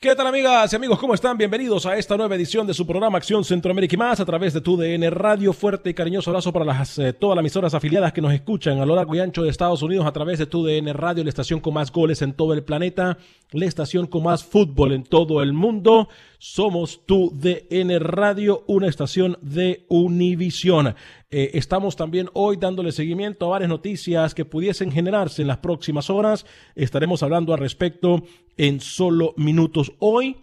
[0.00, 0.96] ¿Qué tal amigas y amigos?
[1.00, 1.36] ¿Cómo están?
[1.36, 4.60] Bienvenidos a esta nueva edición de su programa Acción Centroamérica y más a través de
[4.60, 5.52] tu DN Radio.
[5.52, 8.86] Fuerte y cariñoso abrazo para las, eh, todas las emisoras afiliadas que nos escuchan a
[8.86, 11.58] lo largo y ancho de Estados Unidos a través de tu DN Radio, la estación
[11.58, 13.18] con más goles en todo el planeta,
[13.50, 16.08] la estación con más fútbol en todo el mundo.
[16.38, 20.94] Somos tu DN Radio, una estación de Univisión.
[21.30, 26.08] Eh, estamos también hoy dándole seguimiento a varias noticias que pudiesen generarse en las próximas
[26.08, 26.46] horas.
[26.74, 28.22] Estaremos hablando al respecto
[28.56, 29.92] en solo minutos.
[29.98, 30.38] Hoy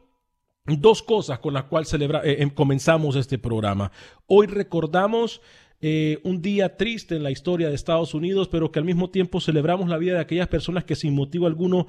[0.65, 3.91] dos cosas con las cuales eh, em, comenzamos este programa.
[4.27, 5.41] Hoy recordamos
[5.81, 9.41] eh, un día triste en la historia de Estados Unidos, pero que al mismo tiempo
[9.41, 11.87] celebramos la vida de aquellas personas que sin motivo alguno,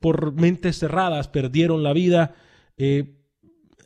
[0.00, 2.34] por mentes cerradas, perdieron la vida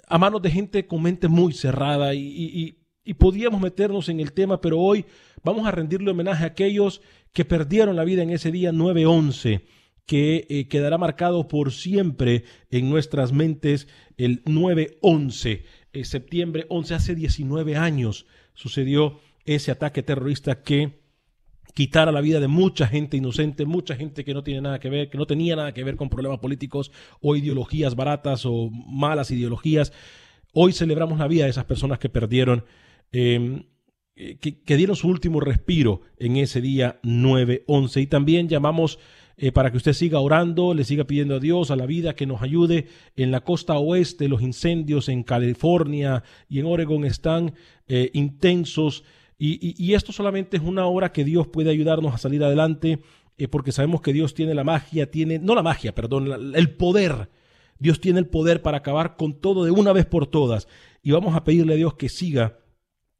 [0.08, 4.78] a manos de gente con mente muy cerrada y podíamos meternos en el tema, pero
[4.80, 5.04] hoy
[5.42, 7.02] vamos a rendirle homenaje a aquellos
[7.32, 9.62] que perdieron la vida en ese día 9-11,
[10.06, 15.62] que eh, quedará marcado por siempre en nuestras mentes el 9-11,
[15.92, 21.00] eh, septiembre 11, hace 19 años sucedió ese ataque terrorista que
[21.74, 25.10] quitara la vida de mucha gente inocente, mucha gente que no tiene nada que ver,
[25.10, 26.90] que no tenía nada que ver con problemas políticos
[27.20, 29.92] o ideologías baratas o malas ideologías.
[30.54, 32.64] Hoy celebramos la vida de esas personas que perdieron
[33.18, 38.02] eh, que, dieron su último respiro en ese día 9-11.
[38.02, 38.98] Y también llamamos
[39.38, 42.26] eh, para que usted siga orando, le siga pidiendo a Dios, a la vida, que
[42.26, 42.88] nos ayude.
[43.14, 47.54] En la costa oeste, los incendios en California y en Oregon están
[47.88, 49.04] eh, intensos.
[49.38, 53.00] Y, esto solamente es una hora que Dios puede ayudarnos a salir adelante,
[53.50, 57.28] porque sabemos que Dios tiene la magia, tiene, no la magia, perdón, el poder.
[57.78, 60.68] Dios tiene el poder para acabar con todo de una vez por todas.
[61.02, 62.60] Y vamos a pedirle a Dios que siga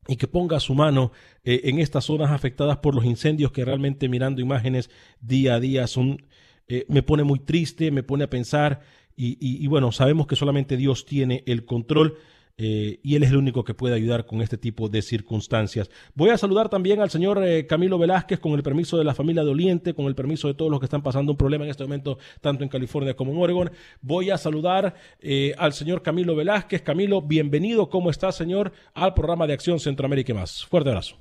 [0.09, 1.13] y que ponga su mano
[1.45, 4.91] eh, en estas zonas afectadas por los incendios que realmente mirando imágenes
[5.21, 6.27] día a día son,
[6.69, 8.83] eh, me pone muy triste, me pone a pensar
[9.17, 12.19] y, y, bueno, sabemos que solamente Dios tiene el control.
[12.59, 15.91] Eh, y él es el único que puede ayudar con este tipo de circunstancias.
[16.15, 19.45] Voy a saludar también al señor eh, Camilo Velázquez con el permiso de la familia
[19.45, 21.85] de Oliente, con el permiso de todos los que están pasando un problema en este
[21.85, 23.73] momento, tanto en California como en Oregon.
[24.01, 26.81] Voy a saludar eh, al señor Camilo Velázquez.
[26.81, 27.91] Camilo, bienvenido.
[27.91, 28.73] ¿Cómo está, señor?
[28.95, 30.65] Al programa de Acción Centroamérica y más.
[30.65, 31.19] Fuerte abrazo.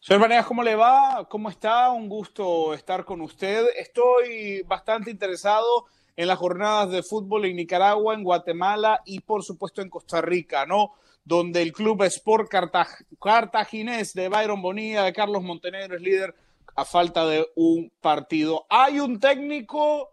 [0.00, 1.28] Señor Vanegas, ¿cómo le va?
[1.28, 1.90] ¿Cómo está?
[1.90, 3.66] Un gusto estar con usted.
[3.78, 9.82] Estoy bastante interesado en las jornadas de fútbol en Nicaragua, en Guatemala y por supuesto
[9.82, 10.92] en Costa Rica, ¿no?
[11.24, 12.50] Donde el Club Sport
[13.20, 16.34] Cartaginés de Byron Bonilla, de Carlos Montenegro, es líder
[16.74, 18.66] a falta de un partido.
[18.68, 20.10] Hay un técnico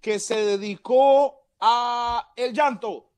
[0.00, 3.10] que se dedicó a el llanto,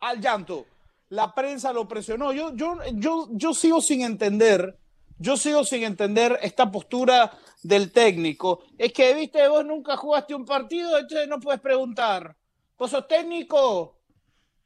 [0.00, 0.66] al llanto.
[1.08, 2.32] La prensa lo presionó.
[2.32, 4.78] Yo, yo, yo, yo sigo sin entender,
[5.22, 7.32] yo sigo sin entender esta postura
[7.62, 8.64] del técnico.
[8.76, 12.36] Es que, viste, vos nunca jugaste un partido, entonces no puedes preguntar.
[12.76, 14.00] Vos sos técnico.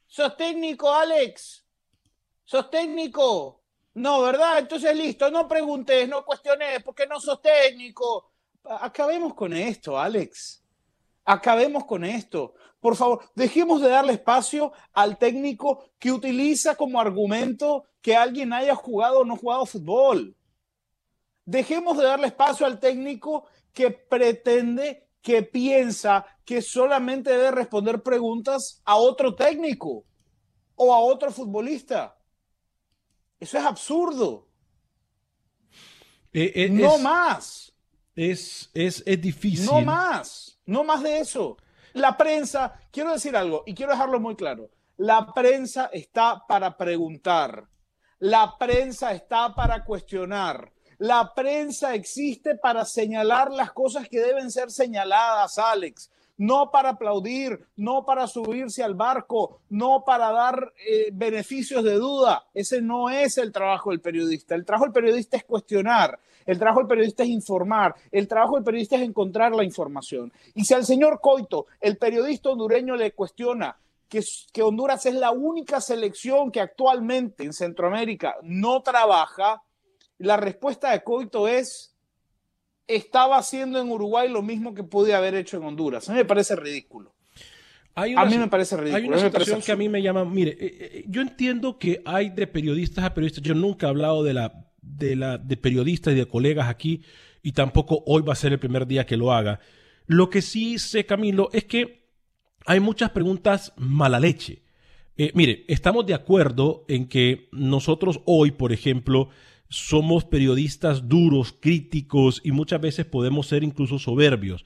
[0.07, 1.63] ¿Sos técnico, Alex?
[2.45, 3.61] ¿Sos técnico?
[3.95, 4.61] No, ¿verdad?
[4.61, 8.31] Entonces listo, no preguntes, no cuestiones, porque no sos técnico.
[8.65, 10.63] Acabemos con esto, Alex.
[11.25, 12.55] Acabemos con esto.
[12.81, 18.75] Por favor, dejemos de darle espacio al técnico que utiliza como argumento que alguien haya
[18.75, 20.36] jugado o no jugado fútbol.
[21.47, 28.83] Dejemos de darle espacio al técnico que pretende que piensa que solamente debe responder preguntas
[28.85, 30.05] a otro técnico
[30.75, 32.17] o a otro futbolista.
[33.41, 34.49] Eso es absurdo.
[36.33, 37.73] Eh, eh, no es, más.
[38.15, 39.67] Es, es, es difícil.
[39.67, 40.59] No más.
[40.67, 41.57] No más de eso.
[41.93, 44.71] La prensa, quiero decir algo y quiero dejarlo muy claro.
[44.97, 47.69] La prensa está para preguntar.
[48.19, 50.73] La prensa está para cuestionar.
[50.99, 56.11] La prensa existe para señalar las cosas que deben ser señaladas, Alex.
[56.39, 62.47] No para aplaudir, no para subirse al barco, no para dar eh, beneficios de duda.
[62.55, 64.55] Ese no es el trabajo del periodista.
[64.55, 66.19] El trabajo del periodista es cuestionar.
[66.47, 67.95] El trabajo del periodista es informar.
[68.11, 70.33] El trabajo del periodista es encontrar la información.
[70.55, 73.77] Y si al señor Coito, el periodista hondureño, le cuestiona
[74.09, 74.23] que,
[74.53, 79.63] que Honduras es la única selección que actualmente en Centroamérica no trabaja,
[80.19, 81.97] la respuesta de Coito es,
[82.87, 86.09] estaba haciendo en Uruguay lo mismo que podía haber hecho en Honduras.
[86.09, 87.15] A mí me parece ridículo.
[87.97, 88.97] Una, a mí me parece ridículo.
[89.03, 92.31] Hay una situación que a mí me llama, mire, eh, eh, yo entiendo que hay
[92.31, 96.17] de periodistas a periodistas, yo nunca he hablado de la de, la, de periodistas y
[96.17, 97.03] de colegas aquí
[97.43, 99.61] y tampoco hoy va a ser el primer día que lo haga.
[100.07, 102.07] Lo que sí sé, Camilo, es que
[102.65, 104.63] hay muchas preguntas mala leche.
[105.17, 109.31] Eh, mire, estamos de acuerdo en que nosotros hoy, por ejemplo,
[109.69, 114.65] somos periodistas duros, críticos y muchas veces podemos ser incluso soberbios.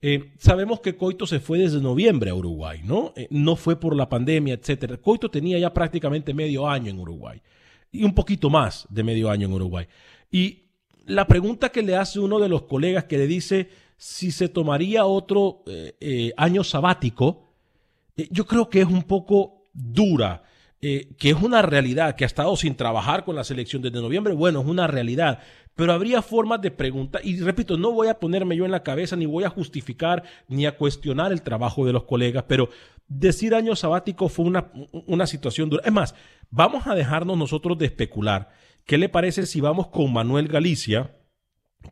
[0.00, 3.12] Eh, sabemos que Coito se fue desde noviembre a Uruguay, ¿no?
[3.16, 4.96] Eh, no fue por la pandemia, etcétera.
[4.96, 7.42] Coito tenía ya prácticamente medio año en Uruguay
[7.90, 9.86] y un poquito más de medio año en Uruguay.
[10.30, 10.66] Y
[11.06, 15.04] la pregunta que le hace uno de los colegas que le dice si se tomaría
[15.04, 17.48] otro eh, año sabático,
[18.30, 20.44] yo creo que es un poco dura.
[20.80, 24.60] Que es una realidad, que ha estado sin trabajar con la selección desde noviembre, bueno,
[24.60, 25.40] es una realidad,
[25.74, 29.16] pero habría formas de preguntar, y repito, no voy a ponerme yo en la cabeza,
[29.16, 32.68] ni voy a justificar, ni a cuestionar el trabajo de los colegas, pero
[33.08, 34.72] decir año sabático fue una,
[35.06, 35.82] una situación dura.
[35.84, 36.14] Es más,
[36.50, 38.50] vamos a dejarnos nosotros de especular.
[38.84, 41.16] ¿Qué le parece si vamos con Manuel Galicia?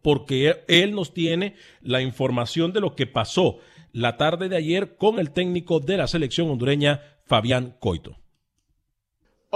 [0.03, 3.59] Porque él nos tiene la información de lo que pasó
[3.93, 8.17] la tarde de ayer con el técnico de la selección hondureña, Fabián Coito.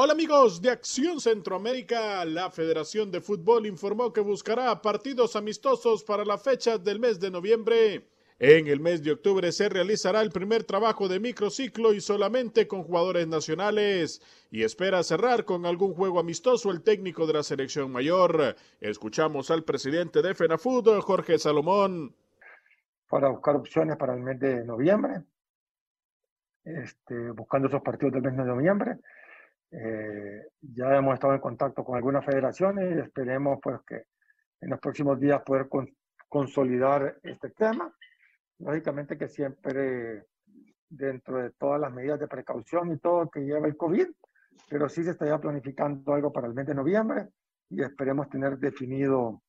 [0.02, 6.25] Hola amigos de Acción Centroamérica, la Federación de Fútbol informó que buscará partidos amistosos para
[6.25, 8.08] la fecha del mes de noviembre.
[8.38, 12.82] En el mes de octubre se realizará el primer trabajo de microciclo y solamente con
[12.82, 18.56] jugadores nacionales y espera cerrar con algún juego amistoso el técnico de la selección mayor.
[18.81, 22.14] Escuchamos al presidente de FENAFUD, Jorge Salomón.
[23.06, 25.25] Para buscar opciones para el mes de noviembre,
[26.64, 28.97] este, buscando esos partidos del mes de noviembre.
[29.73, 34.05] Eh, ya hemos estado en contacto con algunas federaciones y esperemos pues que
[34.61, 35.69] en los próximos días poder
[36.29, 37.95] consolidar este tema
[38.61, 40.27] lógicamente que siempre
[40.89, 44.07] dentro de todas las medidas de precaución y todo que lleva el COVID,
[44.69, 47.29] pero sí se está ya planificando algo para el mes de noviembre
[47.69, 49.43] y esperemos tener definido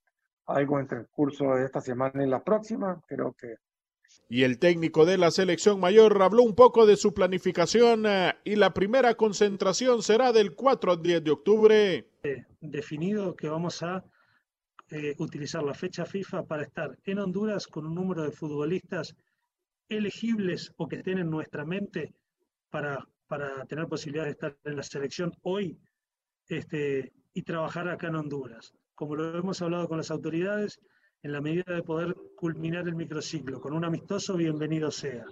[0.46, 3.02] algo entre el curso de esta semana y la próxima.
[3.08, 3.56] Creo que
[4.30, 8.56] y el técnico de la selección mayor habló un poco de su planificación eh, y
[8.56, 12.08] la primera concentración será del 4 al 10 de octubre.
[12.62, 14.06] Definido que vamos a
[14.90, 19.16] eh, utilizar la fecha FIFA para estar en Honduras con un número de futbolistas
[19.90, 22.13] elegibles o que estén en nuestra mente
[22.70, 25.77] para, para tener posibilidad de estar en la selección hoy
[26.48, 28.74] este, y trabajar acá en Honduras.
[28.96, 30.80] Como lo hemos hablado con las autoridades,
[31.24, 35.25] en la medida de poder culminar el microciclo con un amistoso, bienvenido sea.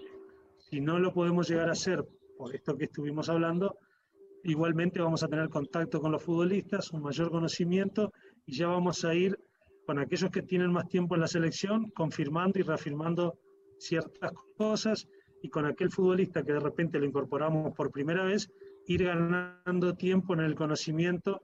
[0.57, 2.05] Si no lo podemos llegar a hacer
[2.37, 3.77] por esto que estuvimos hablando,
[4.43, 8.13] igualmente vamos a tener contacto con los futbolistas, un mayor conocimiento
[8.45, 9.39] y ya vamos a ir
[9.87, 13.39] con aquellos que tienen más tiempo en la selección, confirmando y reafirmando
[13.79, 15.07] ciertas cosas,
[15.41, 18.51] y con aquel futbolista que de repente lo incorporamos por primera vez,
[18.85, 21.41] ir ganando tiempo en el conocimiento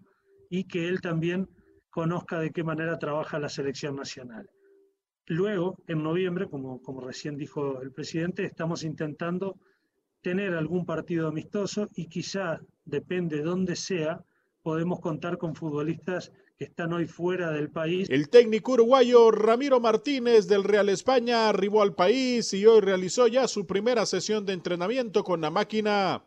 [0.50, 1.48] y que él también
[1.96, 4.50] conozca de qué manera trabaja la selección nacional.
[5.28, 9.56] Luego, en noviembre, como, como recién dijo el presidente, estamos intentando
[10.22, 14.20] tener algún partido amistoso y quizá, depende de dónde sea,
[14.62, 18.10] podemos contar con futbolistas que están hoy fuera del país.
[18.10, 23.48] El técnico uruguayo Ramiro Martínez del Real España arribó al país y hoy realizó ya
[23.48, 26.22] su primera sesión de entrenamiento con la máquina.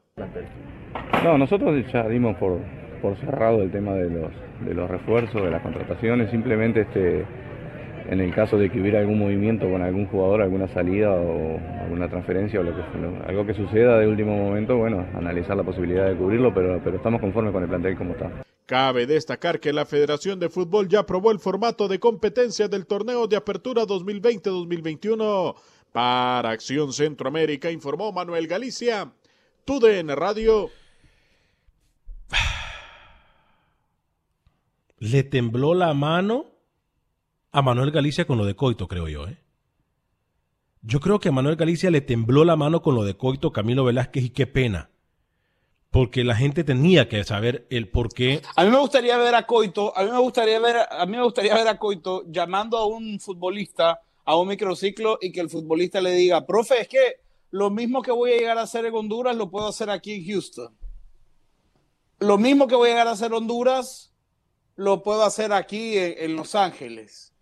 [1.23, 2.59] No, nosotros ya dimos por,
[2.99, 4.31] por cerrado el tema de los,
[4.67, 7.25] de los refuerzos, de las contrataciones, simplemente este,
[8.09, 12.09] en el caso de que hubiera algún movimiento con algún jugador, alguna salida o alguna
[12.09, 12.65] transferencia o
[13.27, 17.21] algo que suceda de último momento, bueno, analizar la posibilidad de cubrirlo, pero, pero estamos
[17.21, 18.31] conformes con el plantel como está.
[18.65, 23.27] Cabe destacar que la Federación de Fútbol ya aprobó el formato de competencia del torneo
[23.27, 25.55] de apertura 2020-2021
[25.93, 29.11] Para Acción Centroamérica informó Manuel Galicia,
[29.65, 30.71] TUDN Radio.
[34.99, 36.47] Le tembló la mano
[37.53, 39.27] a Manuel Galicia con lo de Coito, creo yo.
[39.27, 39.39] ¿eh?
[40.83, 43.85] Yo creo que a Manuel Galicia le tembló la mano con lo de Coito Camilo
[43.85, 44.91] Velázquez y qué pena.
[45.91, 48.43] Porque la gente tenía que saber el por qué.
[48.57, 51.23] A mí me gustaría ver a Coito, a mí me gustaría ver, a mí me
[51.23, 56.03] gustaría ver a Coito llamando a un futbolista a un microciclo y que el futbolista
[56.03, 59.35] le diga, profe, es que lo mismo que voy a llegar a hacer en Honduras
[59.35, 60.77] lo puedo hacer aquí en Houston.
[62.19, 64.13] Lo mismo que voy a llegar a hacer en Honduras
[64.79, 67.33] lo puedo hacer aquí en, Los Ángeles.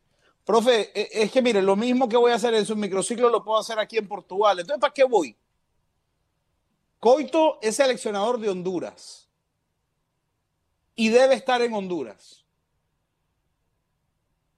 [0.42, 3.44] Profe, e, es que mire, lo mismo que voy a hacer en su microciclo lo
[3.44, 4.58] puedo hacer aquí en Portugal.
[4.58, 5.36] Entonces, ¿para qué voy?
[6.98, 9.28] Coito es seleccionador de Honduras
[10.94, 12.42] y debe estar en Honduras.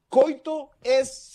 [0.08, 1.32] Coito es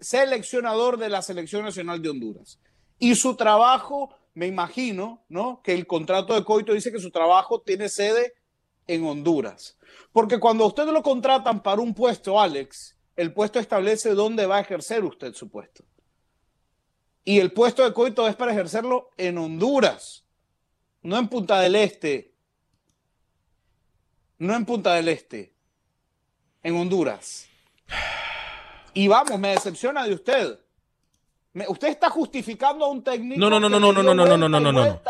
[0.00, 2.60] seleccionador de la Selección Nacional de Honduras.
[2.98, 5.62] Y su trabajo, me imagino, ¿no?
[5.62, 8.34] Que el contrato de Coito dice que su trabajo tiene sede
[8.86, 9.78] en Honduras.
[10.12, 14.60] Porque cuando usted lo contratan para un puesto, Alex, el puesto establece dónde va a
[14.60, 15.84] ejercer usted su puesto.
[17.24, 20.24] Y el puesto de Coito es para ejercerlo en Honduras,
[21.02, 22.34] no en Punta del Este.
[24.38, 25.54] No en Punta del Este,
[26.62, 27.46] en Honduras.
[28.92, 30.58] Y vamos, me decepciona de usted.
[31.68, 33.38] Usted está justificando a un técnico.
[33.38, 35.00] No, no, no, no, no, no, no, no, no, no, no, no, no.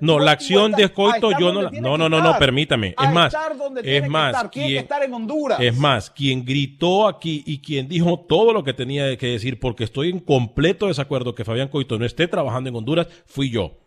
[0.00, 2.94] No, la acción de Coito yo no No, no, no, no, permítame.
[3.00, 3.34] Es más,
[3.82, 5.58] es más, quien, estar en Honduras.
[5.60, 9.84] Es más, quien gritó aquí y quien dijo todo lo que tenía que decir, porque
[9.84, 13.78] estoy en completo desacuerdo que Fabián Coito no esté trabajando en Honduras, fui yo.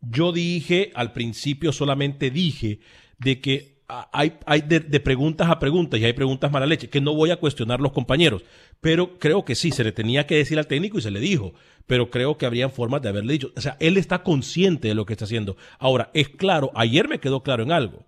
[0.00, 2.80] Yo dije, al principio solamente dije
[3.18, 4.32] de que hay,
[4.66, 7.92] de, preguntas a preguntas y hay preguntas mala leche, que no voy a cuestionar los
[7.92, 8.42] compañeros,
[8.80, 11.54] pero creo que sí, se le tenía que decir al técnico y se le dijo,
[11.86, 13.52] pero creo que habrían formas de haberle dicho.
[13.56, 15.56] O sea, él está consciente de lo que está haciendo.
[15.78, 18.06] Ahora, es claro, ayer me quedó claro en algo,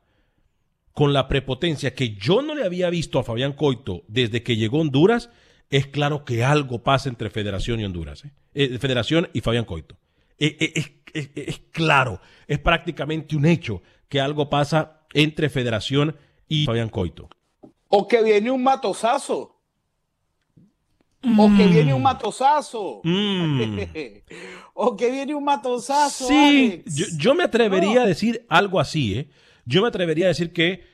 [0.93, 4.79] con la prepotencia que yo no le había visto a Fabián Coito desde que llegó
[4.79, 5.31] a Honduras,
[5.71, 8.31] es claro que algo pasa entre Federación y Honduras, ¿eh?
[8.55, 9.97] Eh, Federación y Fabián Coito.
[10.41, 10.73] Eh,
[11.15, 16.17] es claro, es prácticamente un hecho que algo pasa entre Federación
[16.49, 17.29] y Fabián Coito.
[17.89, 19.57] O que viene un matosazo.
[21.23, 21.71] O que mm.
[21.71, 23.01] viene un matosazo.
[23.03, 23.61] Mm.
[24.75, 26.29] o que viene un matosazo.
[26.29, 26.85] Sí,
[27.17, 29.29] yo, me atrevería a decir algo así, ¿eh?
[29.65, 30.85] Yo me atrevería a decir que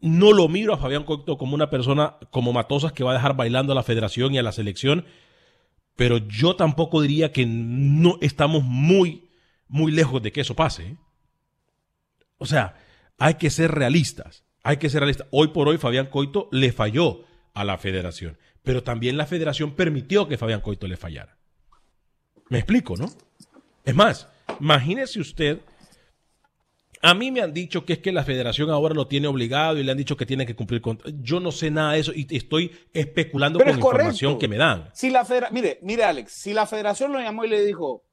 [0.00, 3.34] no lo miro a Fabián Coito como una persona como Matosas que va a dejar
[3.34, 5.06] bailando a la federación y a la selección,
[5.96, 9.30] pero yo tampoco diría que no estamos muy,
[9.66, 10.82] muy lejos de que eso pase.
[10.84, 10.96] ¿eh?
[12.36, 12.76] O sea,
[13.18, 14.44] hay que ser realistas.
[14.62, 15.26] Hay que ser realistas.
[15.30, 20.28] Hoy por hoy Fabián Coito le falló a la federación, pero también la federación permitió
[20.28, 21.36] que Fabián Coito le fallara.
[22.48, 23.10] Me explico, ¿no?
[23.84, 24.28] Es más,
[24.60, 25.60] imagínese usted,
[27.02, 29.84] a mí me han dicho que es que la federación ahora lo tiene obligado y
[29.84, 31.00] le han dicho que tiene que cumplir con...
[31.20, 34.90] Yo no sé nada de eso y estoy especulando con información que me dan.
[34.94, 38.04] Si la mire, mire Alex, si la federación lo llamó y le dijo,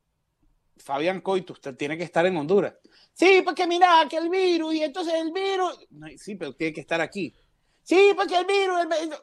[0.78, 2.74] Fabián Coito, usted tiene que estar en Honduras.
[3.14, 5.88] Sí, porque mira, que el virus, y entonces el virus.
[6.18, 7.34] sí, pero tiene que estar aquí.
[7.82, 8.78] Sí, porque el virus,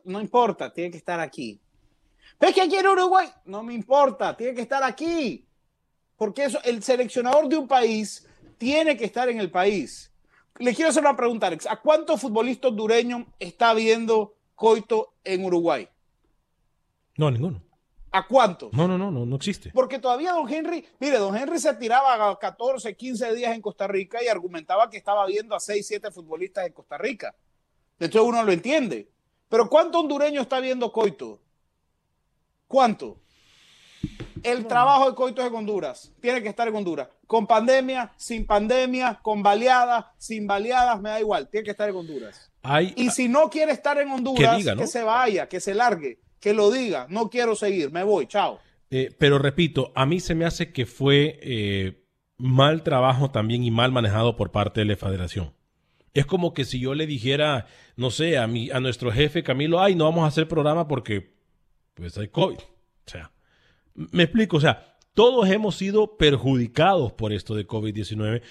[0.05, 1.61] no importa, tiene que estar aquí.
[2.39, 5.47] Pero es que aquí en Uruguay, no me importa, tiene que estar aquí.
[6.17, 8.27] Porque eso, el seleccionador de un país
[8.59, 10.13] tiene que estar en el país.
[10.59, 11.67] Le quiero hacer una pregunta, Alex.
[11.67, 15.89] ¿A cuántos futbolistas hondureños está viendo Coito en Uruguay?
[17.17, 17.63] No, ninguno.
[18.15, 18.69] ¿A cuánto?
[18.73, 19.71] No, no, no, no, no existe.
[19.73, 23.87] Porque todavía don Henry, mire, don Henry se tiraba a 14, 15 días en Costa
[23.87, 27.35] Rica y argumentaba que estaba viendo a 6, 7 futbolistas en Costa Rica.
[27.99, 29.09] Entonces uno lo entiende.
[29.49, 31.41] Pero ¿cuánto hondureño está viendo Coito?
[32.69, 33.17] ¿Cuánto?
[34.43, 36.13] El trabajo de Coito es en Honduras.
[36.21, 37.09] Tiene que estar en Honduras.
[37.27, 41.49] Con pandemia, sin pandemia, con baleadas, sin baleadas, me da igual.
[41.49, 42.51] Tiene que estar en Honduras.
[42.95, 46.71] y si no quiere estar en Honduras, que se vaya, que se largue que lo
[46.73, 48.59] diga, no quiero seguir, me voy, chao.
[48.91, 52.05] Eh, pero repito, a mí se me hace que fue eh,
[52.37, 55.55] mal trabajo también y mal manejado por parte de la federación.
[56.15, 59.81] Es como que si yo le dijera, no sé, a, mi, a nuestro jefe Camilo,
[59.81, 61.33] ay, no vamos a hacer programa porque
[61.95, 62.59] pues hay COVID.
[62.59, 63.33] O sea,
[63.95, 68.43] me explico, o sea, todos hemos sido perjudicados por esto de COVID-19.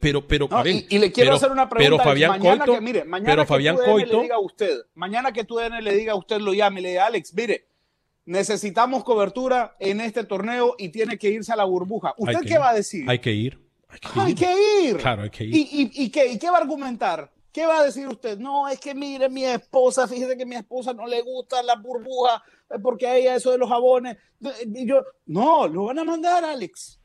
[0.00, 1.96] Pero, pero, y, le quiero hacer una pregunta.
[1.96, 5.58] Pero Fabián mañana Coito, que, mire, mañana que le diga a usted, mañana que tú
[5.58, 7.66] le diga a usted, lo llame y le diga, Alex, mire,
[8.24, 12.14] necesitamos cobertura en este torneo y tiene que irse a la burbuja.
[12.16, 13.08] ¿Usted qué va a decir?
[13.08, 13.60] Hay que ir.
[14.16, 14.54] Hay que,
[14.84, 14.96] ir.
[14.96, 15.52] Claro, hay que ir.
[15.54, 17.30] ¿Y, qué, ¿Y qué va a argumentar?
[17.52, 18.38] ¿Qué va a decir usted?
[18.38, 22.42] No, es que mire, mi esposa, fíjese que mi esposa no le gusta la burbuja.
[22.82, 24.16] Porque hay eso de los jabones.
[24.66, 27.00] Y yo, no, lo van a mandar, Alex.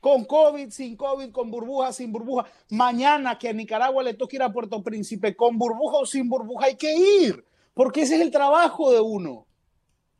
[0.00, 2.46] Con COVID, sin COVID, con burbuja, sin burbuja.
[2.70, 6.66] Mañana que a Nicaragua le toque ir a Puerto Príncipe, con burbuja o sin burbuja,
[6.66, 9.46] hay que ir, porque ese es el trabajo de uno.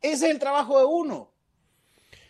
[0.01, 1.31] Ese es el trabajo de uno.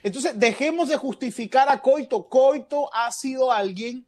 [0.04, 2.30] Entonces, dejemos de justificar a Coito.
[2.30, 4.06] Coito ha sido alguien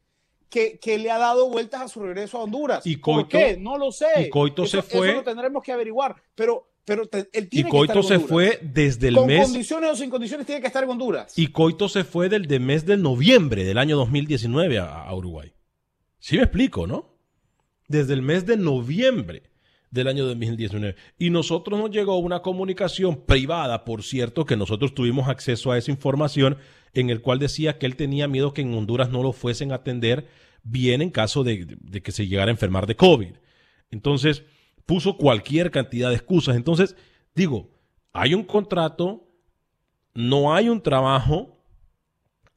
[0.50, 2.86] que, le ha dado vueltas a su regreso a Honduras.
[2.86, 3.58] ¿Y Coito, ¿Por qué?
[3.58, 4.08] No lo sé.
[4.18, 5.10] Y Coito se fue.
[5.10, 6.16] Eso lo tendremos que averiguar.
[6.36, 9.44] Pero, pero él tiene y Coito se fue desde el Con mes.
[9.44, 11.38] Con condiciones o sin condiciones tiene que estar en Honduras.
[11.38, 15.54] Y Coito se fue del de mes de noviembre del año 2019 a, a Uruguay.
[16.18, 17.16] Sí me explico, ¿no?
[17.88, 19.44] Desde el mes de noviembre
[19.92, 20.96] del año 2019.
[21.18, 25.92] Y nosotros nos llegó una comunicación privada, por cierto, que nosotros tuvimos acceso a esa
[25.92, 26.58] información,
[26.94, 29.76] en el cual decía que él tenía miedo que en Honduras no lo fuesen a
[29.76, 30.28] atender
[30.64, 33.34] bien en caso de, que se llegara a enfermar de COVID.
[33.92, 34.44] Entonces,
[34.90, 36.56] puso cualquier cantidad de excusas.
[36.56, 36.96] Entonces,
[37.36, 37.70] digo,
[38.12, 39.28] hay un contrato,
[40.16, 41.64] no hay un trabajo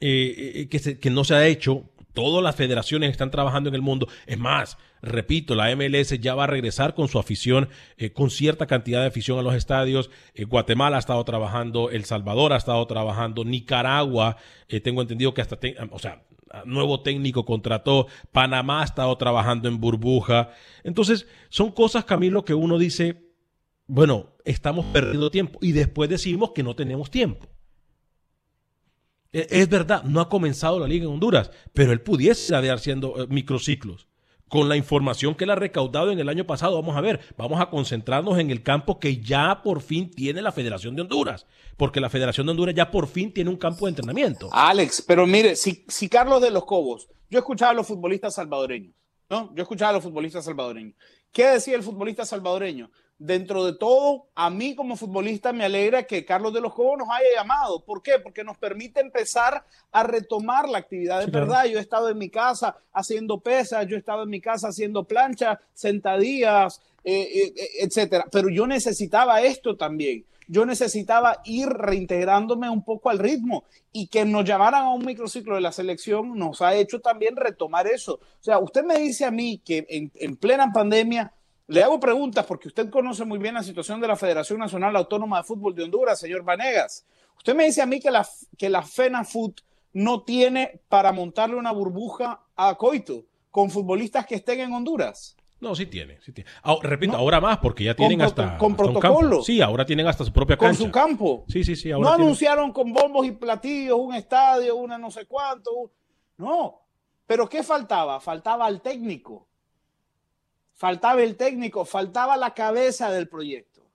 [0.00, 3.80] eh, eh, que, que no se ha hecho Todas las federaciones están trabajando en el
[3.80, 4.06] mundo.
[4.26, 8.66] Es más, repito, la MLS ya va a regresar con su afición, eh, con cierta
[8.66, 10.10] cantidad de afición a los estadios.
[10.34, 14.36] Eh, Guatemala ha estado trabajando, El Salvador ha estado trabajando, Nicaragua,
[14.68, 15.58] eh, tengo entendido que hasta,
[15.90, 16.22] o sea,
[16.64, 20.50] nuevo técnico contrató, Panamá ha estado trabajando en burbuja.
[20.84, 23.32] Entonces, son cosas, Camilo, que uno dice,
[23.86, 27.48] bueno, estamos perdiendo tiempo y después decimos que no tenemos tiempo.
[29.32, 33.22] E, es verdad, no ha comenzado la liga en Honduras, pero él pudiese estar haciendo
[33.22, 34.08] eh, microciclos.
[34.52, 37.58] Con la información que él ha recaudado en el año pasado, vamos a ver, vamos
[37.58, 41.46] a concentrarnos en el campo que ya por fin tiene la Federación de Honduras,
[41.78, 44.50] porque la Federación de Honduras ya por fin tiene un campo de entrenamiento.
[44.52, 48.94] Alex, pero mire, si, Carlos de los Cobos, yo escuchaba a los futbolistas salvadoreños,
[49.30, 49.54] ¿no?
[49.54, 50.96] Yo escuchaba a los futbolistas salvadoreños.
[51.32, 52.90] ¿Qué decía el futbolista salvadoreño?
[53.24, 57.08] Dentro de todo, a mí como futbolista me alegra que Carlos de los Cobos nos
[57.08, 57.84] haya llamado.
[57.84, 58.18] ¿Por qué?
[58.20, 61.24] Porque nos permite empezar a retomar la actividad.
[61.24, 64.40] de verdad, yo he estado en mi casa haciendo pesas, yo he estado en mi
[64.40, 68.26] casa haciendo planchas, sentadillas, eh, eh, eh, etcétera.
[68.30, 70.24] Pero yo necesitaba esto también.
[70.48, 75.54] Yo necesitaba ir reintegrándome un poco al ritmo y que nos llamaran a un microciclo
[75.54, 78.14] de la selección nos ha hecho también retomar eso.
[78.14, 81.32] O sea, usted me dice a mí que en, en plena pandemia
[81.72, 85.38] le hago preguntas porque usted conoce muy bien la situación de la Federación Nacional Autónoma
[85.38, 87.06] de Fútbol de Honduras, señor Vanegas.
[87.38, 89.60] Usted me dice a mí que la, que la FENAFUT
[89.94, 95.34] no tiene para montarle una burbuja a Coito con futbolistas que estén en Honduras.
[95.60, 96.50] No, sí tiene, sí tiene.
[96.82, 99.42] repito, ahora más porque ya tienen hasta con protocolo.
[99.42, 100.78] Sí, ahora tienen hasta su propia cancha.
[100.78, 101.44] Con su campo.
[101.48, 101.88] Sí, sí, sí.
[101.88, 105.92] no anunciaron con bombos y platillos un estadio, una no sé cuánto.
[106.36, 106.80] No.
[107.26, 108.20] Pero ¿qué faltaba?
[108.20, 109.46] Faltaba al técnico
[110.82, 113.86] faltaba el técnico, faltaba la cabeza del proyecto.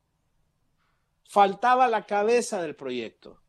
[1.28, 3.42] Faltaba la cabeza del proyecto.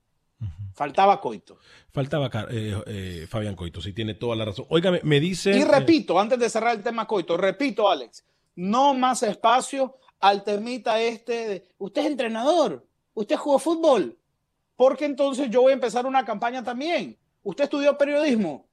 [0.74, 1.56] Faltaba Coito.
[1.92, 4.66] Faltaba eh, eh, Fabián Coito, sí tiene toda la razón.
[4.70, 5.56] Oiga, me, dice...
[5.56, 8.24] Y repito, antes de cerrar el tema Coito, repito, Alex,
[8.56, 14.18] no más espacio al temita este de, usted es entrenador, usted jugó fútbol,
[14.74, 17.16] porque entonces yo voy a empezar una campaña también.
[17.44, 18.66] ¿Usted estudió periodismo?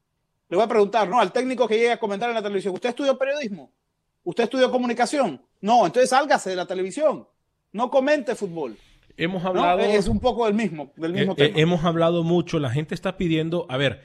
[0.49, 1.19] Le voy a preguntar, ¿no?
[1.19, 3.71] Al técnico que llegue a comentar en la televisión, ¿usted estudió periodismo?
[4.25, 5.41] ¿Usted estudió comunicación?
[5.61, 7.27] No, entonces sálgase de la televisión.
[7.71, 8.75] No comente fútbol.
[9.17, 9.79] Hemos hablado.
[9.79, 11.59] es un poco del mismo, del mismo eh, eh, tema.
[11.59, 12.59] hemos hablado mucho.
[12.59, 13.65] La gente está pidiendo.
[13.69, 14.01] A ver,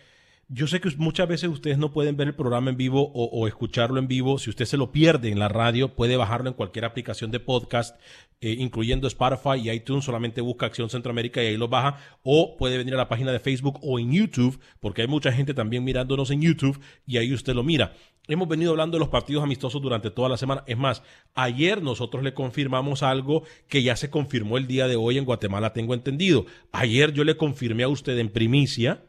[0.52, 3.98] yo sé que muchas veces ustedes no pueden ver el programa en vivo o, escucharlo
[3.98, 4.38] en vivo.
[4.38, 7.98] Si usted se lo pierde en la radio, puede bajarlo en cualquier aplicación de podcast,
[8.40, 10.04] eh, incluyendo Spotify y iTunes.
[10.04, 11.98] Solamente busca Acción Centroamérica y ahí lo baja.
[12.22, 15.54] O puede venir a la página de Facebook o en YouTube, porque hay mucha gente
[15.54, 17.94] también mirándonos en YouTube y ahí usted lo mira.
[18.28, 20.62] Hemos venido hablando de los partidos amistosos durante toda la semana.
[20.66, 21.02] Es más,
[21.35, 25.72] ayer nosotros le confirmamos algo que ya se confirmó el día de hoy en Guatemala,
[25.72, 26.46] tengo entendido.
[26.70, 29.04] Ayer yo le confirmé a usted en primicia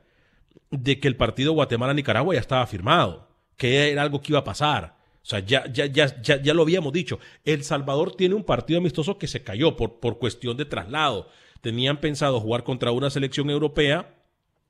[0.71, 4.97] de que el partido Guatemala-Nicaragua ya estaba firmado, que era algo que iba a pasar.
[5.21, 7.19] O sea, ya, ya, ya, ya, ya lo habíamos dicho.
[7.45, 11.27] El Salvador tiene un partido amistoso que se cayó por, por cuestión de traslado.
[11.61, 14.15] Tenían pensado jugar contra una selección europea,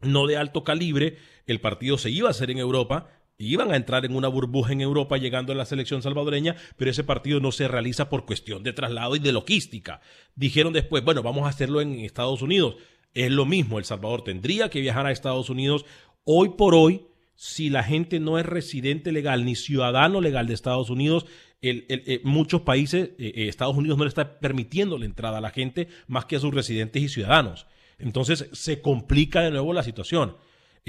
[0.02, 1.18] no de alto calibre.
[1.48, 3.08] El partido se iba a hacer en Europa.
[3.42, 7.04] Iban a entrar en una burbuja en Europa llegando a la selección salvadoreña, pero ese
[7.04, 10.02] partido no se realiza por cuestión de traslado y de logística.
[10.36, 12.76] Dijeron después, bueno, vamos a hacerlo en Estados Unidos.
[13.14, 15.86] Es lo mismo, El Salvador tendría que viajar a Estados Unidos.
[16.24, 20.90] Hoy por hoy, si la gente no es residente legal ni ciudadano legal de Estados
[20.90, 21.26] Unidos,
[21.64, 25.52] eh, muchos países, eh, eh, Estados Unidos no le está permitiendo la entrada a la
[25.52, 27.68] gente más que a sus residentes y ciudadanos.
[28.00, 30.38] Entonces se complica de nuevo la situación.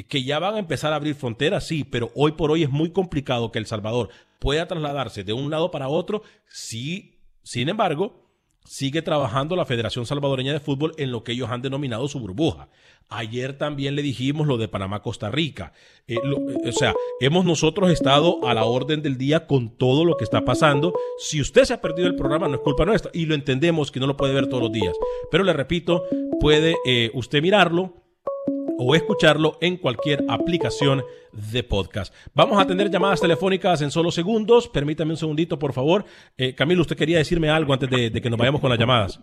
[0.08, 2.90] Que ya van a empezar a abrir fronteras, sí, pero hoy por hoy es muy
[2.90, 6.22] complicado que El Salvador pueda trasladarse de un lado para otro.
[6.48, 8.22] Sí, sin embargo,
[8.64, 12.68] sigue trabajando la Federación Salvadoreña de Fútbol en lo que ellos han denominado su burbuja.
[13.08, 15.72] Ayer también le dijimos lo de Panamá-Costa Rica.
[16.06, 20.16] Eh, eh, o sea, hemos nosotros estado a la orden del día con todo lo
[20.16, 20.94] que está pasando.
[21.18, 23.10] Si usted se ha perdido el programa, no es culpa nuestra.
[23.12, 24.94] Y lo entendemos que no lo puede ver todos los días.
[25.30, 26.04] Pero le repito,
[26.40, 28.01] puede eh, usted mirarlo
[28.84, 32.12] o escucharlo en cualquier aplicación de podcast.
[32.34, 34.68] Vamos a tener llamadas telefónicas en solo segundos.
[34.68, 36.04] Permítame un segundito, por favor.
[36.36, 39.20] Eh, Camilo, usted quería decirme algo antes de, que nos vayamos con las llamadas.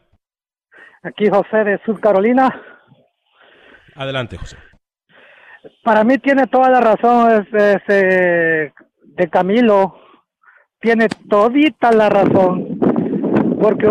[1.03, 2.63] Aquí José de Sur Carolina.
[3.95, 4.57] Adelante, José.
[5.83, 8.73] Para mí tiene toda la razón ese
[9.05, 10.08] de Camilo
[10.81, 12.79] tiene todita la razón,
[13.61, 13.87] porque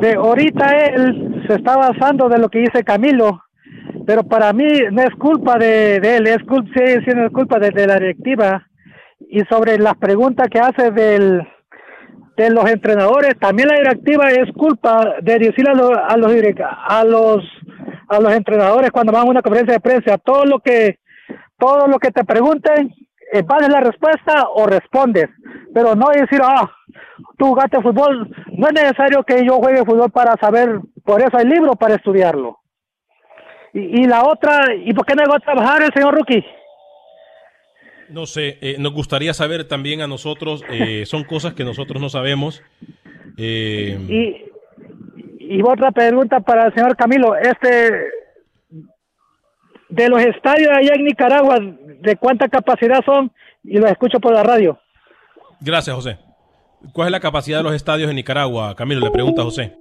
[0.00, 3.42] de ahorita él se está basando de lo que dice Camilo,
[4.06, 7.86] pero para mí no es culpa de, él, es culpa, sí, sí, es culpa de,
[7.86, 8.66] la directiva.
[9.28, 11.46] Y sobre las preguntas que hace del,
[12.36, 16.32] de los entrenadores, también la directiva es culpa de decirle a los, a los,
[16.88, 17.44] a los,
[18.08, 20.98] a los entrenadores cuando van a una conferencia de prensa, todo lo que,
[21.58, 22.92] todo lo que te pregunten,
[23.32, 25.28] eh, la respuesta o respondes,
[25.72, 26.70] pero no decir, ah,
[27.38, 31.46] tú jugaste fútbol, no es necesario que yo juegue fútbol para saber, por eso hay
[31.46, 32.58] libro para estudiarlo.
[33.72, 36.44] Y, la otra, ¿y por qué no va a trabajar el señor Rookie?
[38.08, 42.08] No sé, eh, nos gustaría saber también a nosotros, eh, son cosas que nosotros no
[42.08, 42.62] sabemos.
[43.36, 48.10] Eh, y, y otra pregunta para el señor Camilo, este,
[49.88, 51.58] de los estadios allá en Nicaragua,
[52.00, 53.32] de cuánta capacidad son
[53.62, 54.78] y los escucho por la radio.
[55.60, 56.18] Gracias, José.
[56.92, 58.74] ¿Cuál es la capacidad de los estadios en Nicaragua?
[58.74, 59.76] Camilo, le pregunta a José.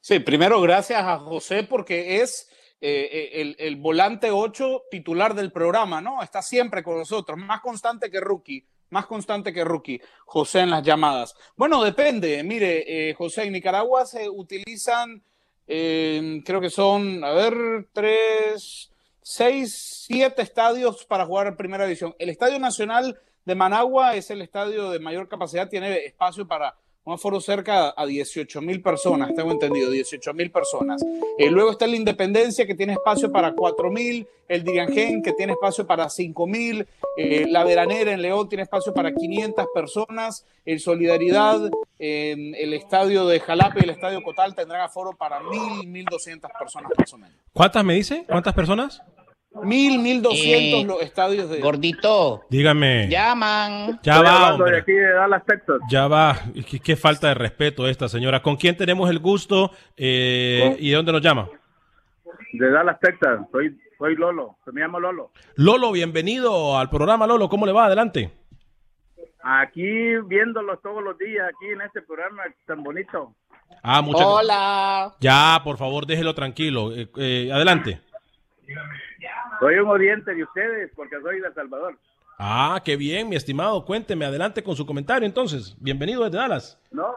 [0.00, 2.48] Sí, primero gracias a José porque es
[2.80, 6.22] eh, eh, el, el, volante 8 titular del programa, ¿no?
[6.22, 10.82] Está siempre con nosotros, más constante que Rookie, más constante que Rookie, José en las
[10.82, 11.34] llamadas.
[11.54, 15.22] Bueno, depende, mire, eh, José, en Nicaragua se utilizan,
[15.66, 18.89] creo que son, a ver, tres,
[19.22, 22.14] seis, siete estadios para jugar en primera división.
[22.18, 26.76] El Estadio Nacional de Managua es el estadio de mayor capacidad, tiene espacio para
[27.10, 31.04] un aforo cerca a 18 mil personas, tengo entendido, 18 mil personas.
[31.38, 35.54] Eh, luego está la Independencia, que tiene espacio para 4 mil, el Diriangén, que tiene
[35.54, 40.78] espacio para 5 mil, eh, la Veranera en León tiene espacio para 500 personas, el
[40.78, 41.68] Solidaridad,
[41.98, 47.12] el estadio de Jalapa y el estadio Cotal tendrán aforo para 1.000, 1.200 personas más
[47.12, 47.36] o menos.
[47.52, 48.24] ¿Cuántas me dice?
[48.28, 49.02] ¿Cuántas personas?
[49.52, 51.60] Mil, mil doscientos eh, los estadios de.
[51.60, 52.42] Gordito.
[52.50, 53.08] Dígame.
[53.08, 53.98] Llaman.
[54.02, 54.56] Ya va.
[55.90, 56.36] Ya va.
[56.84, 58.42] ¿Qué, falta de respeto esta señora.
[58.42, 61.48] ¿Con quién tenemos el gusto eh, y de dónde nos llama?
[62.52, 63.40] De Dallas, Texas.
[63.50, 64.56] Soy, soy Lolo.
[64.64, 65.32] Se me llama Lolo.
[65.56, 67.48] Lolo, bienvenido al programa, Lolo.
[67.48, 67.86] ¿Cómo le va?
[67.86, 68.30] Adelante.
[69.42, 73.34] Aquí viéndolos todos los días, aquí en este programa tan bonito.
[73.82, 75.14] Ah, muchas Hola.
[75.20, 76.92] Ya, por favor, déjelo tranquilo.
[76.94, 78.00] Eh, adelante.
[79.60, 81.98] Soy un oyente de ustedes porque soy de El Salvador.
[82.38, 83.84] Ah, qué bien, mi estimado.
[83.84, 85.76] Cuénteme, adelante con su comentario entonces.
[85.78, 86.80] Bienvenido desde Dallas.
[86.90, 87.16] No,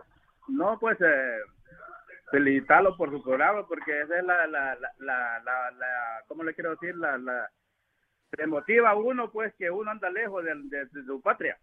[0.49, 1.37] no, pues eh,
[2.31, 6.93] felicitarlo por su programa porque esa es la, la, la, la, ¿cómo le quiero decir?
[6.97, 7.49] La, la,
[8.35, 11.57] se motiva a uno pues que uno anda lejos de, su patria.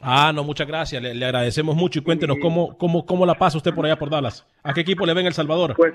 [0.00, 1.02] Ah, no, muchas gracias.
[1.02, 4.46] Le, agradecemos mucho y cuéntenos cómo, cómo, cómo la pasa usted por allá por Dallas.
[4.62, 5.74] ¿A qué equipo le ven El Salvador?
[5.74, 5.94] Pues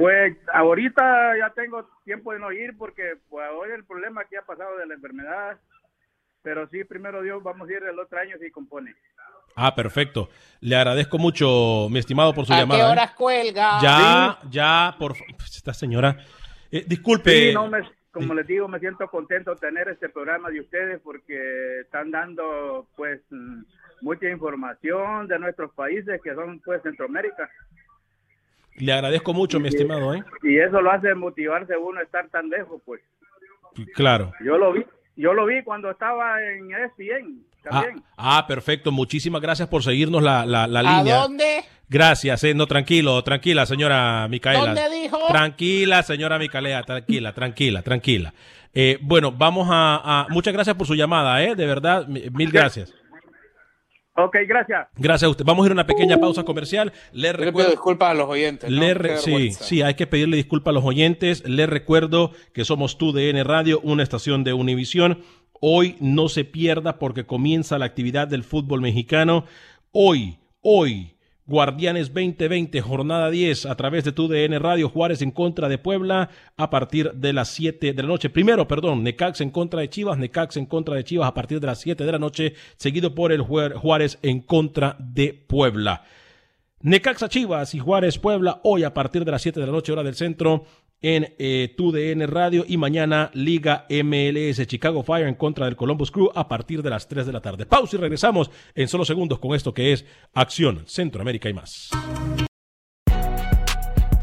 [0.00, 4.42] pues ahorita ya tengo tiempo de no ir porque pues, hoy el problema que ha
[4.42, 5.58] pasado de la enfermedad,
[6.42, 8.94] pero sí, primero Dios, vamos a ir el otro año si compone.
[9.54, 10.30] Ah, perfecto.
[10.60, 12.80] Le agradezco mucho, mi estimado, por su ¿A llamada.
[12.80, 12.90] qué ¿eh?
[12.92, 13.78] horas cuelga?
[13.82, 16.16] Ya, ya, por pues, esta señora.
[16.72, 17.52] Eh, disculpe.
[17.52, 17.54] Sí,
[18.10, 22.88] como les digo, me siento contento de tener este programa de ustedes porque están dando,
[22.96, 23.64] pues, mm,
[24.00, 27.50] mucha información de nuestros países que son, pues, Centroamérica.
[28.80, 30.14] Le agradezco mucho, mi estimado.
[30.14, 30.24] ¿eh?
[30.42, 33.00] Y eso lo hace motivarse uno a estar tan lejos, pues.
[33.94, 34.32] Claro.
[34.44, 34.84] Yo lo vi,
[35.16, 37.44] yo lo vi cuando estaba en ESPN.
[37.62, 38.02] También.
[38.16, 38.90] Ah, ah, perfecto.
[38.90, 41.18] Muchísimas gracias por seguirnos la, la, la línea.
[41.18, 41.64] ¿A dónde?
[41.90, 42.54] Gracias, eh.
[42.54, 44.74] no, tranquilo, tranquila, señora Micaela.
[44.74, 45.18] ¿Dónde dijo?
[45.26, 48.32] Tranquila, señora Micaela, tranquila, tranquila, tranquila.
[48.72, 51.56] Eh, bueno, vamos a, Muchas gracias por su llamada, ¿eh?
[51.56, 52.94] De verdad, mil gracias.
[54.24, 54.88] Ok, gracias.
[54.96, 55.44] Gracias a usted.
[55.44, 56.92] Vamos a ir a una pequeña pausa comercial.
[57.12, 57.70] Le Yo le pido recuerdo.
[57.70, 58.70] disculpas a los oyentes.
[58.70, 58.80] ¿no?
[58.80, 61.42] Le re- sí, sí, hay que pedirle disculpas a los oyentes.
[61.48, 65.22] Les recuerdo que somos TUDN Radio, una estación de Univisión.
[65.60, 69.44] Hoy no se pierda porque comienza la actividad del fútbol mexicano.
[69.92, 71.16] Hoy, hoy,
[71.50, 76.70] Guardianes 2020, jornada 10, a través de TUDN Radio, Juárez en contra de Puebla, a
[76.70, 78.30] partir de las 7 de la noche.
[78.30, 81.66] Primero, perdón, Necax en contra de Chivas, Necax en contra de Chivas a partir de
[81.66, 86.04] las 7 de la noche, seguido por el Juárez en contra de Puebla.
[86.82, 90.04] Necaxa Chivas y Juárez Puebla hoy a partir de las 7 de la noche hora
[90.04, 90.66] del centro
[91.02, 96.30] en eh, TUDN Radio y mañana Liga MLS Chicago Fire en contra del Columbus Crew
[96.34, 97.66] a partir de las 3 de la tarde.
[97.66, 101.90] Pausa y regresamos en solo segundos con esto que es Acción Centroamérica y más.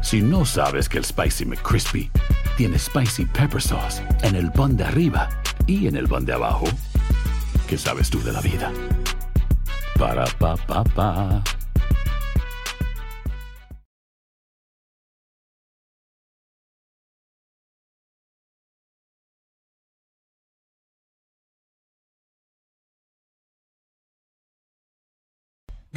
[0.02, 2.10] Si no sabes que el Spicy McCrispy
[2.56, 5.28] tiene Spicy Pepper Sauce en el pan de arriba
[5.66, 6.66] y en el pan de abajo,
[7.68, 8.72] ¿qué sabes tú de la vida?
[9.98, 11.42] Para, pa, pa, pa.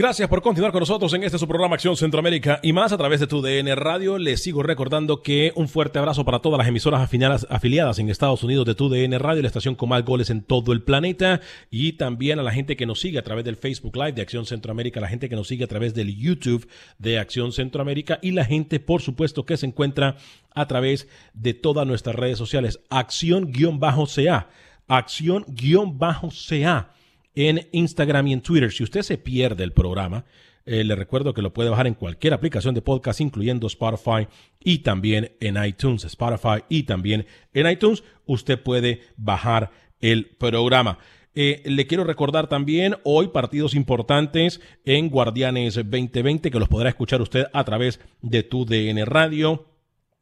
[0.02, 3.20] Gracias por continuar con nosotros en este su programa Acción Centroamérica y más a través
[3.20, 4.18] de tu DN Radio.
[4.18, 8.66] Les sigo recordando que un fuerte abrazo para todas las emisoras afiliadas, en Estados Unidos
[8.66, 12.40] de tu DN Radio, la estación con más goles en todo el planeta y también
[12.40, 15.08] a la gente que nos sigue a través del Facebook Live de Acción Centroamérica, la
[15.08, 19.04] gente que nos sigue a través del YouTube de Acción Centroamérica y la gente, por
[19.04, 20.16] supuesto, que se encuentra
[20.56, 22.80] a través de todas nuestras redes sociales.
[22.90, 24.50] Acción-CA.
[24.88, 26.90] Acción-CA
[27.36, 28.72] en Instagram y en Twitter.
[28.72, 30.26] Si usted se pierde el programa,
[30.65, 34.28] eh, le recuerdo que lo puede bajar en cualquier aplicación de podcast, incluyendo Spotify
[34.60, 36.04] y también en iTunes.
[36.06, 41.00] Spotify y también en iTunes, usted puede bajar el programa.
[41.34, 47.22] Eh, le quiero recordar también hoy partidos importantes en Guardianes 2020 que los podrá escuchar
[47.22, 49.71] usted a través de tu DN Radio.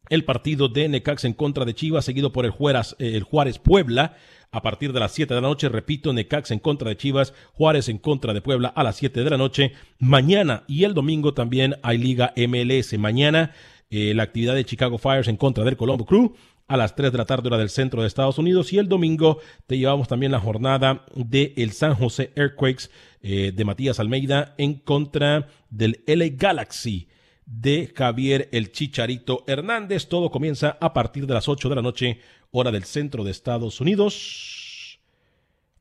[0.10, 3.60] El partido de Necax en contra de Chivas, seguido por el Juárez, eh, el Juárez
[3.60, 4.16] Puebla,
[4.52, 5.70] a partir de las 7 de la noche.
[5.70, 9.30] Repito, Necax en contra de Chivas, Juárez en contra de Puebla a las 7 de
[9.30, 9.74] la noche.
[10.00, 12.98] Mañana y el domingo también hay Liga MLS.
[12.98, 13.54] Mañana
[13.92, 16.36] eh, la actividad de Chicago Fires en contra del Colombo Crew
[16.68, 19.40] a las 3 de la tarde hora del centro de Estados Unidos y el domingo
[19.66, 22.92] te llevamos también la jornada de el San José Earthquakes
[23.24, 27.08] eh, de Matías Almeida en contra del LA Galaxy
[27.50, 30.08] de Javier el Chicharito Hernández.
[30.08, 32.20] Todo comienza a partir de las 8 de la noche,
[32.52, 35.00] hora del centro de Estados Unidos.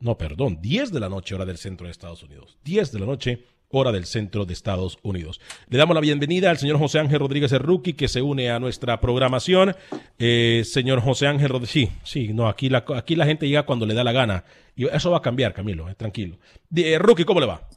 [0.01, 2.57] No, perdón, 10 de la noche, hora del centro de Estados Unidos.
[2.65, 5.41] 10 de la noche, hora del centro de Estados Unidos.
[5.69, 9.01] Le damos la bienvenida al señor José Ángel Rodríguez Erruqui, que se une a nuestra
[9.01, 9.75] programación.
[10.19, 13.85] Eh, señor José Ángel Rodríguez, sí, sí, no, aquí la, aquí la gente llega cuando
[13.85, 14.45] le da la gana.
[14.75, 16.39] Y eso va a cambiar, Camilo, eh, tranquilo.
[16.75, 17.69] Eh, Rookie, ¿cómo le va?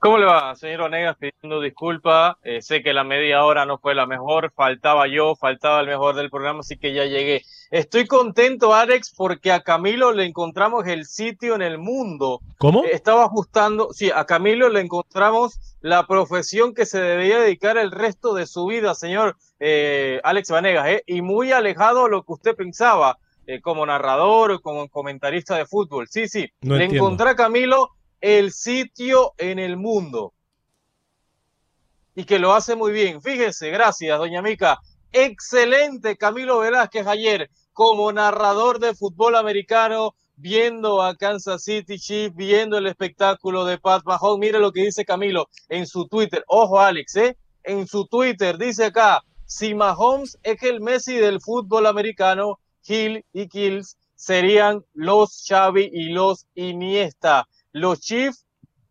[0.00, 1.18] ¿Cómo le va, señor Onegas?
[1.18, 2.38] Pidiendo disculpa.
[2.42, 4.50] Eh, sé que la media hora no fue la mejor.
[4.56, 7.42] Faltaba yo, faltaba el mejor del programa, así que ya llegué.
[7.70, 12.40] Estoy contento, Alex, porque a Camilo le encontramos el sitio en el mundo.
[12.56, 12.82] ¿Cómo?
[12.84, 17.90] Eh, estaba ajustando, sí, a Camilo le encontramos la profesión que se debería dedicar el
[17.90, 22.32] resto de su vida, señor eh, Alex Vanegas, eh, y muy alejado a lo que
[22.32, 23.18] usted pensaba
[23.62, 26.06] como narrador o como comentarista de fútbol.
[26.08, 30.34] Sí, sí, No le encontré a Camilo el sitio en el mundo
[32.14, 33.22] y que lo hace muy bien.
[33.22, 34.80] Fíjese, gracias, doña Mica.
[35.12, 42.78] Excelente Camilo Velázquez ayer como narrador de fútbol americano, viendo a Kansas City Chiefs, viendo
[42.78, 44.38] el espectáculo de Pat Mahomes.
[44.38, 46.44] Mire lo que dice Camilo en su Twitter.
[46.46, 47.36] Ojo, Alex, ¿eh?
[47.62, 53.48] En su Twitter dice acá, si Mahomes es el Messi del fútbol americano, Hill y
[53.48, 57.46] Kills serían los Xavi y los Iniesta.
[57.72, 58.46] Los Chiefs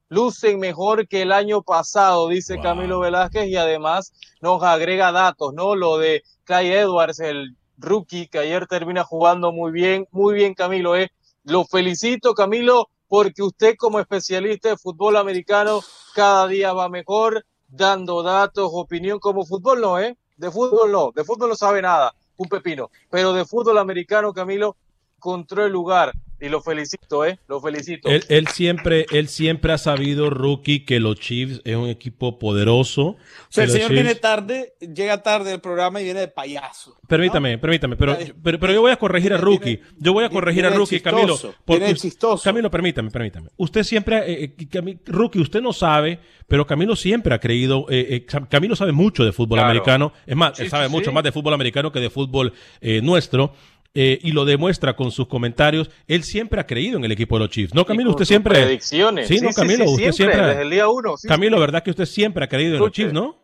[0.09, 2.63] lucen mejor que el año pasado, dice Wow.
[2.63, 5.75] Camilo Velázquez, y además nos agrega datos, ¿no?
[5.75, 10.95] Lo de Clyde Edwards, el rookie que ayer termina jugando muy bien, muy bien Camilo,
[10.95, 11.11] ¿eh?
[11.43, 15.81] Lo felicito Camilo porque usted como especialista de fútbol americano
[16.13, 20.17] cada día va mejor, dando datos, opinión como fútbol no, ¿eh?
[20.37, 24.75] De fútbol no, de fútbol no sabe nada, un pepino, pero de fútbol americano Camilo
[25.17, 27.39] encontró el lugar y lo felicito, ¿eh?
[27.47, 28.09] Lo felicito.
[28.09, 33.03] Él, él siempre, él siempre ha sabido, Rookie, que los Chiefs es un equipo poderoso.
[33.07, 33.17] O
[33.49, 36.97] sea, el señor viene Chiefs- tarde, llega tarde al programa y viene de payaso.
[37.07, 39.79] Permítame, permítame, pero, Viene- pero, pero yo voy a corregir a Rookie.
[39.97, 41.37] Yo voy a corregir a viene Rookie, Camilo.
[41.65, 42.43] Porque viene chistoso.
[42.43, 43.49] Camilo, permítame, permítame.
[43.57, 48.07] Usted siempre, eh, eh, Cami- Rookie, usted no sabe, pero Camilo siempre ha creído, eh,
[48.11, 49.69] eh, Cam- Camilo sabe mucho de fútbol Claro.
[49.71, 50.13] americano.
[50.25, 53.01] Es más, Sí, él sabe sí, mucho más de fútbol americano que de fútbol eh,
[53.01, 53.53] nuestro.
[53.93, 57.45] Eh, y lo demuestra con sus comentarios, él siempre ha creído en el equipo de
[57.45, 57.73] los Chiefs.
[57.73, 58.61] No, Camilo, con usted sus siempre.
[58.61, 59.27] predicciones.
[59.27, 60.47] Sí, Sí, no, Camilo, sí, usted siempre, siempre.
[60.47, 61.61] desde el día uno, sí, Camilo, sí.
[61.61, 62.91] ¿verdad que usted siempre ha creído en los.
[62.91, 63.43] Chiefs, no?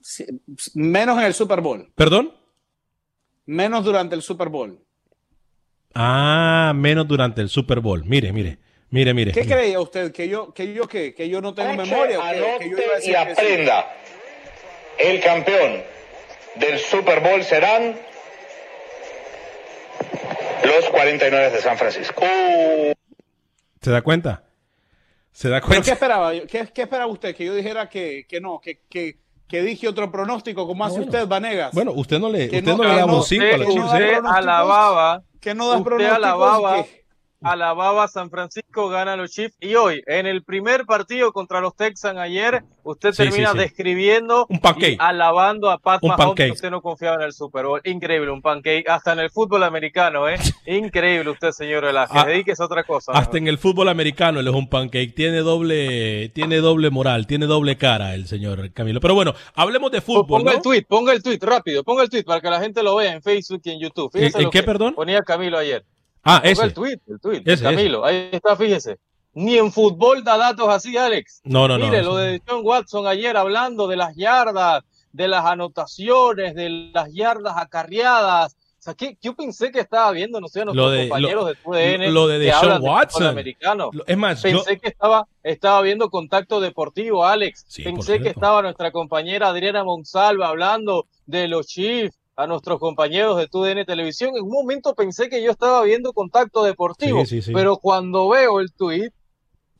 [0.00, 0.26] Sí,
[0.74, 1.90] menos en el Super Bowl.
[1.94, 2.32] ¿Perdón?
[3.46, 4.78] Menos durante el Super Bowl.
[5.94, 8.04] Ah, menos durante el Super Bowl.
[8.04, 8.58] Mire, mire,
[8.90, 9.32] mire, mire.
[9.32, 10.12] ¿Qué creía usted?
[10.12, 11.14] ¿Que yo, que yo qué?
[11.14, 12.18] ¿Que yo no tengo Escuche, memoria?
[12.18, 13.40] ¿O que, que yo iba a decir y que sí?
[13.40, 13.86] aprenda.
[14.98, 15.82] El campeón
[16.56, 17.96] del Super Bowl serán
[20.64, 22.22] los 49 de San Francisco.
[23.80, 24.44] ¿Se da cuenta?
[25.32, 25.92] ¿Se da ¿Pero qué cuenta?
[25.92, 26.32] esperaba?
[26.32, 27.34] ¿Qué, qué esperaba usted?
[27.34, 28.60] ¿Que yo dijera que, que no?
[28.60, 31.72] Que, que, que dije otro pronóstico como hace usted, Vanegas?
[31.74, 33.66] Bueno, usted no le, usted no- no, le da un 5 a ¿eh?
[33.66, 36.84] Usted alababa, que no da usted pronósticos alababa,
[37.44, 39.56] alababa a San Francisco, gana los Chiefs.
[39.60, 43.62] Y hoy, en el primer partido contra los Texans ayer, usted Sí, termina sí, sí.
[43.64, 44.92] describiendo Un pancake.
[44.94, 47.80] y alabando a Pat Un Mahomes, que usted no confiaba en el Super Bowl.
[47.84, 48.88] Increíble, un pancake.
[48.88, 50.36] Hasta en el fútbol americano, ¿eh?
[50.66, 52.22] Increíble usted, señor Velázquez.
[52.22, 53.12] Ah, Dedíquese a otra cosa.
[53.12, 55.14] Hasta en el fútbol americano él es un pancake.
[55.14, 59.00] Tiene doble, tiene doble moral, tiene doble cara el señor Camilo.
[59.00, 60.56] Pero bueno, hablemos de fútbol, Ponga ¿no?
[60.58, 63.12] el tweet, ponga el tweet rápido, ponga el tweet para que la gente lo vea
[63.12, 64.10] en Facebook y en YouTube.
[64.12, 64.94] Fíjese ¿En- qué, perdón?
[64.94, 65.84] Ponía Camilo ayer.
[66.24, 66.64] Ah, ese.
[66.64, 67.42] el tweet, el tweet.
[67.44, 68.98] Ese, Camilo, ahí está, fíjese.
[69.34, 71.40] Ni en fútbol da datos así, Alex.
[71.44, 75.44] No, no, no, Mire, lo de John Watson ayer hablando de las yardas, de las
[75.44, 78.54] anotaciones, de las yardas acarreadas.
[78.78, 81.42] O sea, ¿qué- yo pensé que estaba viendo, no sé, a nuestros Lo de- compañeros
[81.42, 83.26] lo- de TUDN lo de de fútbol Watson.
[83.26, 83.90] americano.
[84.06, 87.64] Es más, yo- pensé que estaba, estaba viendo contacto deportivo, Alex.
[87.82, 93.46] pensé que estaba nuestra compañera Adriana Monsalva hablando de los Chiefs, a nuestros compañeros de
[93.48, 94.32] TUDN Televisión.
[94.36, 97.52] En un momento pensé que yo estaba viendo contacto deportivo, Sí, sí, sí.
[97.52, 99.10] pero cuando veo el tweet,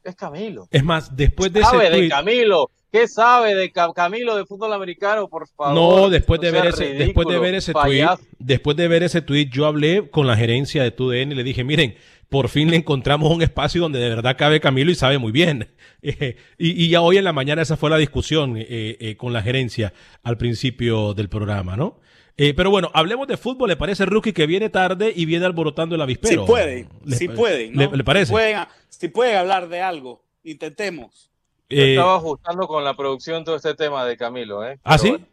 [0.04, 0.68] es Camilo.
[0.70, 2.70] Es más, después de ¿Sabe ese de tweet, Camilo?
[2.92, 5.74] ¿Qué sabe de Ca- Camilo de fútbol americano, por favor?
[5.74, 8.06] No, después de ver ese, después de ridículo, ver ese tweet,
[8.38, 11.64] después de ver ese tweet, yo hablé con la gerencia de TUDN y le dije,
[11.64, 11.96] miren,
[12.28, 15.70] por fin le encontramos un espacio donde de verdad cabe Camilo y sabe muy bien.
[16.06, 18.66] Eh, y, y ya hoy en la mañana esa fue la discusión eh,
[19.00, 21.98] eh, con la gerencia al principio del programa, ¿no?
[22.36, 23.68] Eh, pero bueno, hablemos de fútbol.
[23.68, 26.44] ¿Le parece, Rookie, que viene tarde y viene alborotando el Si avispero?
[26.46, 27.76] pueden, ¿Le- si pueden.
[27.76, 27.96] ¿Le, ¿no?
[27.96, 28.26] le parece?
[28.26, 31.30] Si pueden, si pueden hablar de algo, intentemos.
[31.70, 34.78] Yo Eh, estaba ajustando con la producción todo este tema de Camilo, ¿eh?
[34.84, 35.10] ¿Ah, sí?
[35.10, 35.26] bueno.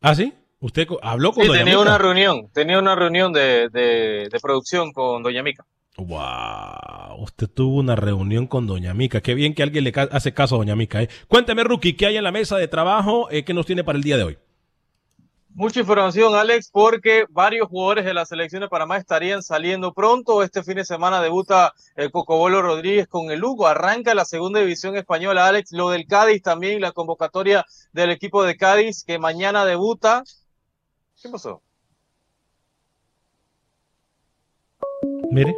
[0.00, 0.32] ¿Ah, sí?
[0.60, 1.88] ¿Usted habló con Sí, Doña tenía Mica?
[1.88, 5.64] una reunión, tenía una reunión de, de, de producción con Doña Mica.
[5.96, 9.20] Wow, usted tuvo una reunión con Doña Mica.
[9.20, 11.02] Qué bien que alguien le ca- hace caso a Doña Mica.
[11.02, 11.08] ¿eh?
[11.28, 14.04] Cuénteme, Rookie, ¿qué hay en la mesa de trabajo eh, que nos tiene para el
[14.04, 14.38] día de hoy?
[15.54, 20.42] Mucha información, Alex, porque varios jugadores de la selección de Panamá estarían saliendo pronto.
[20.42, 23.66] Este fin de semana debuta el Cocobolo Rodríguez con el Lugo.
[23.66, 25.72] Arranca la segunda división española, Alex.
[25.72, 30.24] Lo del Cádiz también, la convocatoria del equipo de Cádiz que mañana debuta.
[31.22, 31.60] ¿Qué pasó?
[35.30, 35.54] Mire,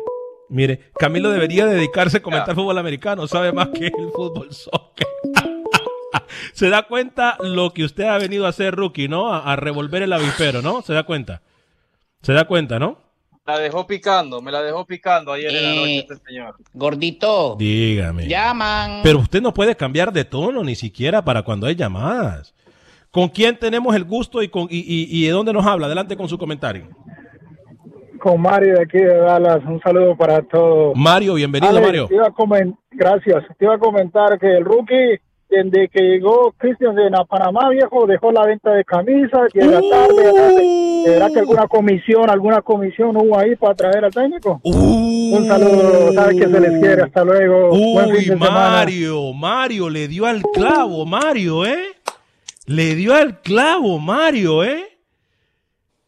[0.49, 5.14] mire, Camilo debería dedicarse a comentar fútbol americano, sabe más que el fútbol soccer.
[6.55, 9.33] Se da cuenta lo que usted ha venido a hacer, Rookie, ¿no?
[9.33, 10.83] A, a revolver el avispero, ¿no?
[10.83, 11.43] Se da cuenta.
[12.23, 12.99] Se da cuenta, ¿no?
[13.47, 16.55] La dejó picando, me la dejó picando ayer en la Eh, noche este señor.
[16.73, 17.57] Gordito.
[17.59, 18.27] Dígame.
[18.27, 19.01] Llaman.
[19.03, 22.55] Pero usted no puede cambiar de tono ni siquiera para cuando hay llamadas.
[23.11, 25.87] ¿Con quién tenemos el gusto y, con, y, y- y de dónde nos habla?
[25.87, 26.89] Adelante con su comentario.
[28.21, 30.97] Con Mario de aquí de Dallas, un saludo para todos.
[30.97, 32.07] Mario, bienvenido, Mario.
[32.09, 33.45] te iba a comen- gracias.
[33.59, 35.19] Te iba a comentar que el rookie,
[35.63, 40.33] desde que llegó Cristian de Na- Panamá, viejo, dejó la venta de camisas, llega tarde.
[40.33, 41.03] tarde.
[41.05, 44.61] ¿Será que alguna comisión, alguna comisión hubo ahí para traer al técnico?
[44.65, 47.03] Un saludo, sabe que se les quiere.
[47.03, 47.69] Hasta luego.
[47.69, 48.53] Buen fin Uy, semana.
[48.53, 51.79] Mario, Mario, le dio al clavo, Mario, ¿eh?
[52.67, 54.83] Le dio al clavo, Mario, ¿eh?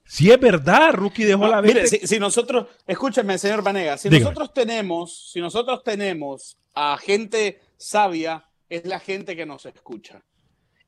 [0.09, 1.75] Si es verdad, Rookie dejó la venta.
[1.81, 4.25] Mire, si, si nosotros, escúcheme, señor Vanega, si Dígame.
[4.31, 10.23] nosotros tenemos, si nosotros tenemos a gente sabia, es la gente que nos escucha.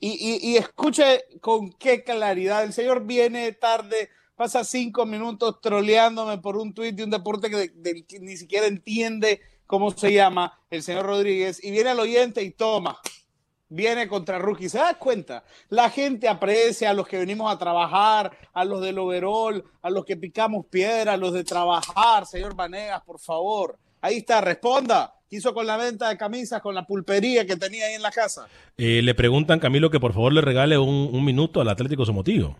[0.00, 2.62] Y, y- escuche con qué claridad.
[2.62, 7.72] El señor viene tarde, pasa cinco minutos troleándome por un tuit de un deporte que
[8.20, 12.98] ni siquiera entiende cómo se llama el señor Rodríguez, y viene al oyente y toma.
[13.70, 14.70] Viene contra Rookie.
[14.70, 15.44] ¿Se da cuenta?
[15.68, 20.06] La gente aprecia a los que venimos a trabajar, a los del overall, a los
[20.06, 23.78] que picamos piedra, a los de trabajar, señor Vanegas, por favor.
[24.00, 25.14] Ahí está, responda.
[25.28, 28.10] ¿Qué hizo con la venta de camisas, con la pulpería que tenía ahí en la
[28.10, 28.48] casa?
[28.78, 32.56] Eh, le preguntan, Camilo, que por favor le regale un, un minuto al Atlético Somotillo.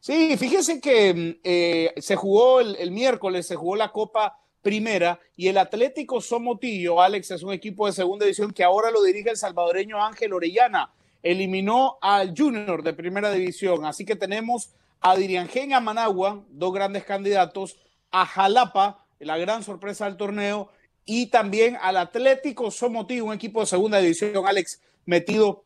[0.00, 5.20] Sí, fíjense que mm, eh, se jugó el, el miércoles, se jugó la Copa Primera
[5.36, 9.30] y el Atlético Somotillo, Alex, es un equipo de segunda división que ahora lo dirige
[9.30, 10.90] el salvadoreño Ángel Orellana.
[11.22, 17.04] Eliminó al Junior de Primera División, así que tenemos a Diriangén, a Managua, dos grandes
[17.04, 17.76] candidatos,
[18.10, 20.68] a Jalapa, la gran sorpresa del torneo,
[21.04, 25.64] y también al Atlético Somotí, un equipo de segunda división, Alex, metido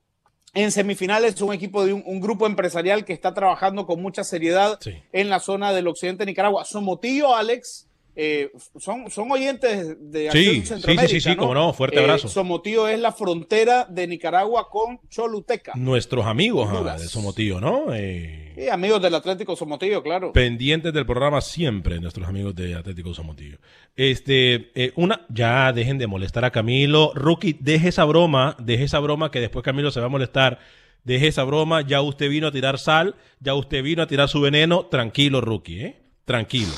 [0.54, 4.78] en semifinales, un equipo de un, un grupo empresarial que está trabajando con mucha seriedad
[5.12, 6.64] en la zona del occidente de Nicaragua.
[6.64, 7.86] Somotillo, Alex,
[8.16, 11.98] eh, son, son oyentes de Sí, Acción sí, sí, Centroamérica, sí, sí, cómo no, fuerte
[11.98, 12.28] Eh, abrazo.
[12.28, 15.72] Somotillo es la frontera de Nicaragua con Choluteca.
[15.76, 17.92] Nuestros amigos ah, de Somotillo, ¿no?
[17.94, 20.32] Eh, Sí, amigos del Atlético Somotillo, claro.
[20.32, 23.58] pendientes del programa siempre, nuestros amigos de Atlético Somotillo.
[23.96, 27.12] Este, eh, una, ya dejen de molestar a Camilo.
[27.14, 30.58] Rookie, deje esa broma, deje esa broma que después Camilo se va a molestar.
[31.04, 34.40] Deje esa broma, ya usted vino a tirar sal, ya usted vino a tirar su
[34.40, 34.86] veneno.
[34.86, 36.02] Tranquilo, Rookie, ¿eh?
[36.24, 36.72] Tranquilo,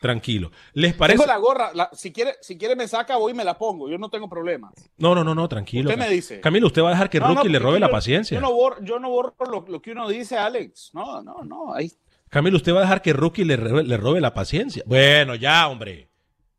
[0.00, 0.50] tranquilo.
[0.74, 1.18] ¿Les parece?
[1.18, 3.88] Tengo la gorra, la- si, quiere, si quiere me saca, voy y me la pongo,
[3.88, 4.70] yo no tengo problema.
[4.98, 5.88] No, no, no, no, tranquilo.
[5.90, 6.40] Usted me dice.
[6.40, 8.34] Camilo, usted va a dejar que No, no, Rookie le robe yo- la paciencia.
[8.34, 10.90] Yo no borro, yo no borro lo, lo que uno dice, Alex.
[10.94, 11.90] No, no, no, ahí
[12.28, 14.82] Camilo, usted va a dejar que Rookie le, le robe la paciencia.
[14.86, 16.08] Bueno, ya, hombre.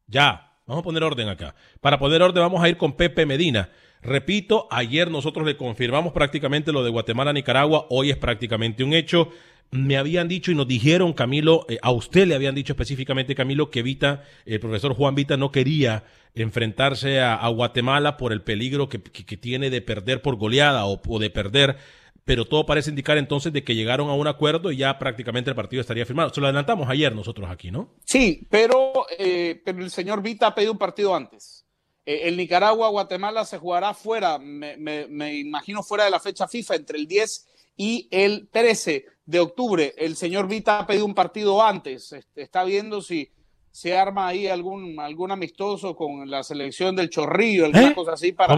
[0.07, 0.43] Ya.
[0.65, 1.55] Vamos a poner orden acá.
[1.79, 3.69] Para poner orden, vamos a ir con Pepe Medina.
[4.07, 7.87] Repito, ayer nosotros le confirmamos prácticamente lo de Guatemala, Nicaragua.
[7.89, 9.31] Hoy es prácticamente un hecho.
[9.69, 13.69] Me habían dicho y nos dijeron, Camilo, eh, a usted le habían dicho específicamente, Camilo,
[13.69, 16.05] que Vita, el profesor Juan Vita no quería
[16.35, 21.19] enfrentarse a, a Guatemala por el peligro que, tiene de perder por goleada o, o
[21.19, 21.75] de perder
[22.23, 25.55] pero todo parece indicar entonces de que llegaron a un acuerdo y ya prácticamente el
[25.55, 26.29] partido estaría firmado.
[26.33, 27.95] Se lo adelantamos ayer nosotros aquí, ¿no?
[28.03, 31.56] Sí, pero, eh, pero el señor Vita ha pedido un partido antes.
[32.07, 36.75] Eh, el Nicaragua-Guatemala se jugará fuera, me, me- me imagino fuera de la fecha FIFA,
[36.75, 39.93] entre el 10 y el 13 de octubre.
[39.97, 42.13] El señor Vita ha pedido un partido antes.
[42.13, 43.29] Este, Está viendo si
[43.71, 47.93] se arma ahí algún, algún amistoso con la selección del Chorrillo, alguna ¿Eh?
[47.93, 48.55] cosa así para,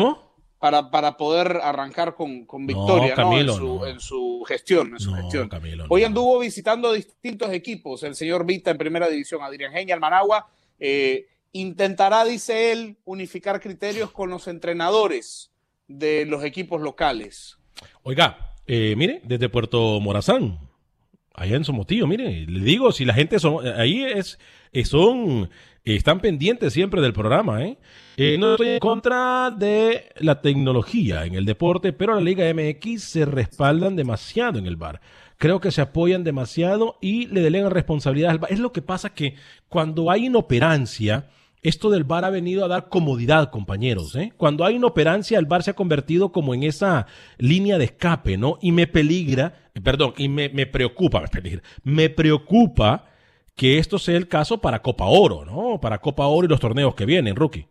[0.59, 3.23] para, para poder arrancar con, con victoria ¿no?
[3.23, 3.85] Camilo, en, su, no.
[3.87, 4.91] en su gestión.
[4.93, 5.49] En su gestión.
[5.49, 10.47] Camilo, Hoy anduvo visitando distintos equipos, el señor Vita en primera división, Adrián Genia, Managua.
[10.79, 15.51] eh, intentará, dice él, unificar criterios con los entrenadores
[15.87, 17.57] de los equipos locales.
[18.03, 20.59] Oiga, eh, mire, desde Puerto Morazán,
[21.33, 24.37] allá en Somotillo, mire, le digo, si la gente son, ahí es,
[24.71, 25.49] eh, son,
[25.85, 27.77] eh, están pendientes siempre del programa, ¿eh?
[28.17, 33.01] Eh, No estoy en contra de la tecnología en el deporte, pero la Liga MX
[33.01, 35.01] se respaldan demasiado en el bar.
[35.37, 38.51] Creo que se apoyan demasiado y le delegan responsabilidades al VAR.
[38.51, 39.35] Es lo que pasa que
[39.69, 41.29] cuando hay inoperancia,
[41.61, 44.15] esto del VAR ha venido a dar comodidad, compañeros.
[44.15, 44.31] ¿eh?
[44.37, 47.07] Cuando hay inoperancia, el VAR se ha convertido como en esa
[47.37, 48.57] línea de escape, ¿no?
[48.61, 53.05] Y me peligra, perdón, y me, me preocupa, me peligra, me preocupa
[53.55, 55.81] que esto sea el caso para Copa Oro, ¿no?
[55.81, 57.67] Para Copa Oro y los torneos que vienen, rookie.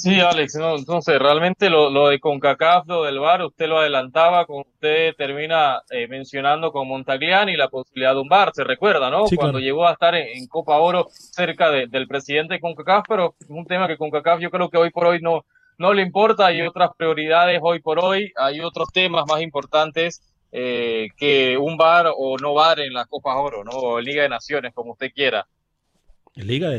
[0.00, 4.46] Sí, Alex, no, entonces realmente lo, lo de CONCACAF, lo del VAR, usted lo adelantaba,
[4.46, 9.26] como usted termina eh, mencionando con Montagliani la posibilidad de un VAR, se recuerda, ¿no?
[9.26, 9.64] Sí, Cuando claro.
[9.64, 13.50] llegó a estar en, en Copa Oro cerca de- del presidente de CONCACAF, pero es
[13.50, 15.44] un tema que CONCACAF yo creo que hoy por hoy no,
[15.78, 20.22] no le importa, hay otras prioridades hoy por hoy, hay otros temas más importantes
[20.52, 23.72] eh, que un VAR o no VAR en la Copa Oro, ¿no?
[23.72, 25.44] O Liga de Naciones, como usted quiera.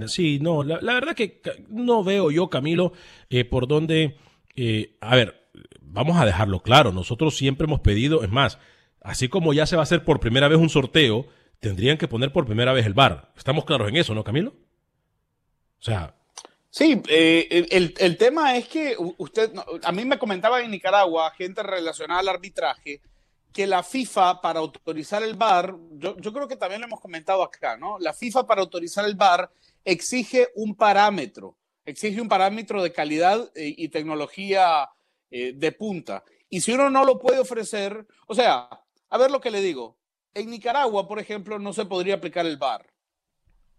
[0.07, 2.93] Sí, no, la, verdad que no veo yo, Camilo,
[3.29, 4.17] eh, por dónde...
[4.55, 5.49] eh, a ver,
[5.81, 8.59] vamos a dejarlo claro, nosotros siempre hemos pedido, es más,
[9.01, 11.27] así como ya se va a hacer por primera vez un sorteo,
[11.59, 13.33] tendrían que poner por primera vez el bar.
[13.37, 14.53] Estamos claros en eso, ¿no, Camilo?
[15.79, 16.15] O sea,
[16.71, 19.51] Sí, eh, el, el tema es que usted,
[19.83, 23.01] a mí me comentaba en Nicaragua, gente relacionada al arbitraje,
[23.53, 27.43] que la FIFA para autorizar el VAR, yo, yo creo que también lo hemos comentado
[27.43, 27.97] acá, ¿no?
[27.99, 29.51] La FIFA para autorizar el VAR
[29.83, 34.89] exige un parámetro, exige un parámetro de calidad eh, y tecnología
[35.31, 36.23] eh, de punta.
[36.49, 38.69] Y si uno no lo puede ofrecer, o sea,
[39.09, 39.97] a ver lo que le digo,
[40.33, 42.85] en Nicaragua, por ejemplo, no se podría aplicar el VAR.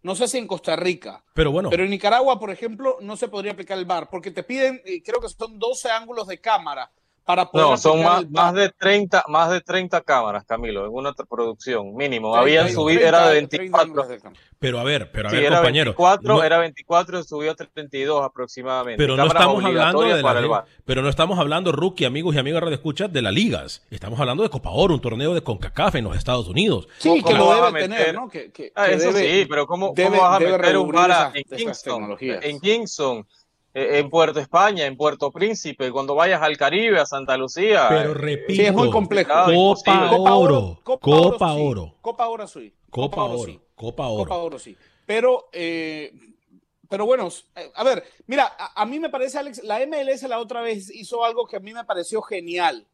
[0.02, 1.22] No sé si en Costa Rica.
[1.34, 4.42] pero bueno, Pero en Nicaragua, por ejemplo, no se podría aplicar el VAR porque te
[4.42, 6.90] piden, eh, creo que son 12 ángulos de cámara
[7.30, 11.12] para poder No, son más, más de 30, más de 30 cámaras, Camilo, en una
[11.12, 12.32] producción mínimo.
[12.32, 13.82] 30, Habían 30, subido, era de 30 24.
[13.84, 14.40] ángulos de cámara.
[14.58, 15.90] pero a ver, pero a Sí, ver, era compañero.
[15.92, 19.00] 24, no- era 24 y subió a 32 aproximadamente.
[19.02, 22.60] pero no estamos hablando de la liga- pero no estamos hablando rookie amigos y amigas
[22.62, 26.04] radio escuchas de las ligas estamos hablando de Copa Oro un torneo de Concacaf en
[26.04, 27.90] los Estados Unidos Sí, que ¿Cómo lo debe meter?
[27.90, 28.28] tener, ¿no?
[28.28, 30.94] Que, que- Ah, que eso debe- sí, pero ¿cómo, debe- cómo vas a meter un
[30.96, 31.94] esas- en Kingston?
[31.94, 32.44] tecnologías.
[32.44, 33.26] En Kingston,
[33.74, 37.86] en Puerto España, en Puerto Príncipe, cuando vayas al Caribe, a Santa Lucía.
[37.88, 39.30] pero eh, repito Sí, es muy complejo.
[39.32, 40.16] Copa imposible.
[40.30, 41.60] Oro Copa sí.
[41.60, 42.74] Oro Copa Oro sí.
[42.90, 43.60] Copa Oro sí.
[43.76, 44.76] Copa Copa Oro Oro sí.
[45.06, 46.12] Pero, eh,
[46.88, 50.38] pero bueno, eh, a ver, mira, a, a mí me parece, Alex, la MLS la
[50.40, 52.86] otra vez hizo algo que a mí me pareció genial.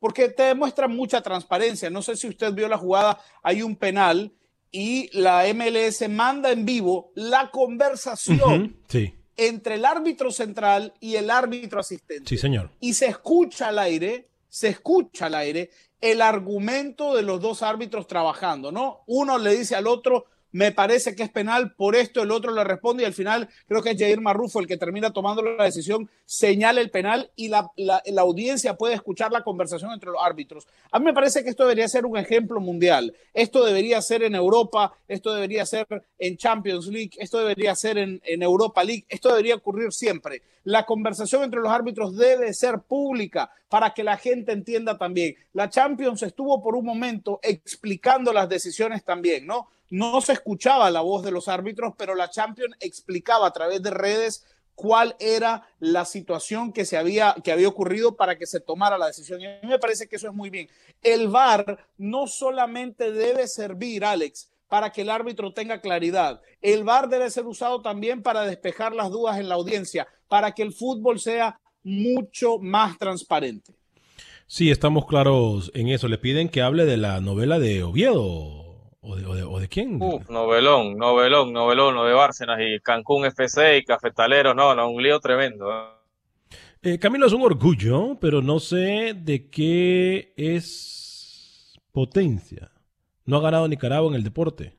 [0.00, 1.90] porque te demuestra mucha transparencia.
[1.90, 4.32] No sé si usted vio la jugada, hay un penal
[4.70, 11.30] y la MLS manda en vivo la conversación Sí, entre el árbitro central y el
[11.30, 12.28] árbitro asistente.
[12.28, 12.70] sí, señor.
[12.80, 15.70] Y se escucha al aire, se escucha al aire
[16.00, 19.02] el argumento de los dos árbitros trabajando, ¿no?
[19.06, 22.64] Uno le dice al otro, me parece que es penal, por esto el otro le
[22.64, 26.08] responde y al final creo que es Jair Marrufo el que termina tomando la decisión,
[26.24, 27.70] señala el penal y la,
[28.18, 30.66] audiencia puede escuchar la conversación entre los árbitros.
[30.90, 33.14] A mí me parece que esto debería ser un ejemplo mundial.
[33.34, 35.86] Esto debería ser en Europa, esto debería ser
[36.18, 40.42] en Champions League, esto debería ser en, en Europa League, esto debería ocurrir siempre.
[40.64, 45.36] La conversación entre los árbitros debe ser pública para que la gente entienda también.
[45.52, 49.68] La Champions estuvo por un momento explicando las decisiones también, ¿no?
[49.90, 53.90] No se escuchaba la voz de los árbitros, pero la Champions explicaba a través de
[53.90, 58.96] redes cuál era la situación que se había que había ocurrido para que se tomara
[58.96, 59.40] la decisión.
[59.40, 60.68] Y a mí me parece que eso es muy bien.
[61.02, 66.40] El VAR no solamente debe servir, Alex, para que el árbitro tenga claridad.
[66.60, 70.62] El VAR debe ser usado también para despejar las dudas en la audiencia, para que
[70.62, 73.74] el fútbol sea mucho más transparente.
[74.46, 76.06] Sí, estamos claros en eso.
[76.06, 78.67] Le piden que hable de la novela de Oviedo.
[79.00, 80.02] ¿O de, o de- o de quién?
[80.02, 85.02] Uf, novelón, novelón, novelón, lo de Bárcenas y Cancún FC y Cafetaleros, no, no, un
[85.02, 85.70] lío tremendo.
[85.70, 85.84] ¿eh?
[86.82, 92.70] Eh, Camilo es un orgullo, pero no sé de qué es potencia.
[93.24, 94.76] No ha ganado Nicaragua en el deporte.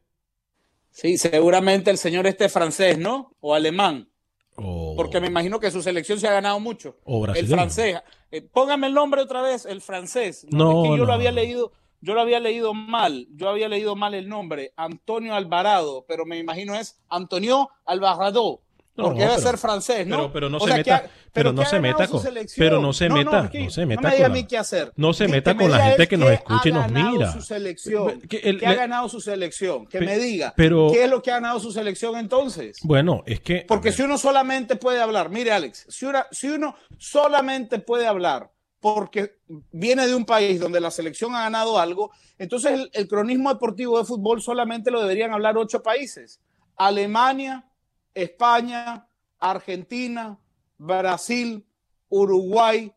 [0.92, 3.36] Sí, seguramente el señor este francés, ¿no?
[3.40, 4.10] O alemán.
[4.56, 6.98] Porque me imagino que su selección se ha ganado mucho.
[7.06, 7.98] o El francés.
[8.32, 10.46] Eh, póngame el nombre otra vez, el francés.
[10.52, 11.06] No, es que yo no.
[11.06, 13.28] lo había leído, yo lo había leído mal.
[13.36, 18.62] Yo había leído mal el nombre, Antonio Alvarado, pero me imagino es Antonio Alvarado.
[18.96, 20.18] No, Porque debe pero- ser francés, ¿no?
[20.18, 22.22] Pero, pero no O se meta, ha- pero no se meta con,
[22.58, 24.34] pero no se No, no, meta, es que no se meta me con diga la-
[24.34, 24.92] mí qué hacer.
[24.98, 27.32] no se Di- meta con la gente que nos escucha y nos mira.
[27.32, 29.88] Su selección, Que el- ¿Qué ha ganado su selección?
[29.88, 30.54] Que Pe- me diga.
[30.58, 32.80] pero- ¿Qué es lo que ha ganado su selección entonces?
[32.84, 36.76] Bueno, es que Porque si uno solamente puede hablar, mire Alex, si, una- si uno
[36.98, 39.40] solamente puede hablar porque
[39.72, 44.06] viene de un país donde la selección ha ganado algo, entonces el, cronismo deportivo de
[44.06, 46.40] fútbol solamente lo deberían hablar ocho países.
[46.76, 47.70] Alemania,
[48.14, 49.08] España,
[49.40, 50.40] Argentina,
[50.78, 51.66] Brasil,
[52.08, 52.94] Uruguay,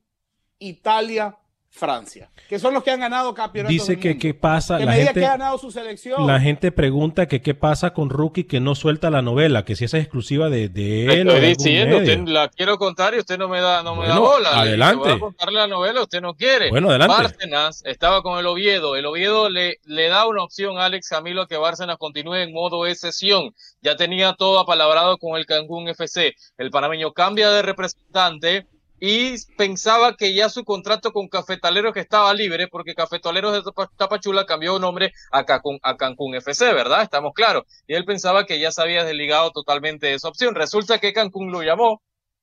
[0.59, 1.37] Italia,
[1.75, 4.21] Francia, que son los que han ganado campeonatos dice del que mundo.
[4.21, 6.27] qué pasa, Que la gente, que ha ganado su selección.
[6.27, 9.87] la gente pregunta que qué pasa con Rookie que no suelta la novela, que si
[9.87, 13.21] esa es exclusiva de, de él o estoy de diciendo, usted la quiero contar y
[13.21, 14.61] usted no me da, no me da bola.
[14.61, 15.09] Adelante.
[15.09, 16.69] voy a contarle la novela, usted no quiere.
[16.69, 17.17] Bueno, adelante.
[17.23, 18.95] Bárcenas estaba con el Oviedo.
[18.95, 22.53] El Oviedo le, le da una opción a Alex Camilo a que Bárcenas continúe en
[22.53, 23.55] modo excepción.
[23.81, 26.35] Ya tenía todo apalabrado con el Cancún FC.
[26.59, 28.67] El panameño cambia de representante
[29.05, 33.91] y pensaba que ya su contrato con Cafetaleros que estaba libre, porque Cafetaleros de Tapa-
[33.97, 37.03] Tapachula cambió nombre a Cancún, a Cancún FC, ¿verdad?
[37.03, 37.65] Estamos claros.
[37.89, 40.55] Y él pensaba que ya se había desligado totalmente de esa opción.
[40.55, 42.01] Resulta que Cancún lo llamó.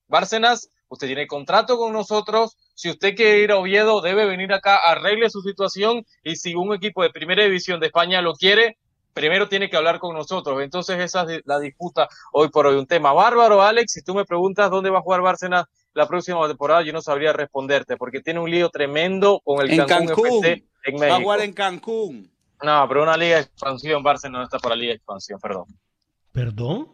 [0.07, 2.57] Bárcenas, usted tiene contrato con nosotros.
[2.73, 6.05] Si usted quiere ir a Oviedo, debe venir acá, arregle su situación.
[6.23, 8.77] Y si un equipo de primera división de España lo quiere,
[9.13, 10.61] primero tiene que hablar con nosotros.
[10.61, 12.75] Entonces, esa es la disputa hoy por hoy.
[12.75, 13.93] Un tema bárbaro, Alex.
[13.93, 17.33] Si tú me preguntas dónde va a jugar Bárcenas la próxima temporada, yo no sabría
[17.33, 20.45] responderte, porque tiene un lío tremendo con el En Cancún, Cancún.
[20.45, 21.21] FC en Va a México.
[21.21, 22.31] jugar en Cancún.
[22.61, 25.65] No, pero una liga de expansión, Bárcenas no está para liga de expansión, perdón.
[26.31, 26.89] ¿Perdón?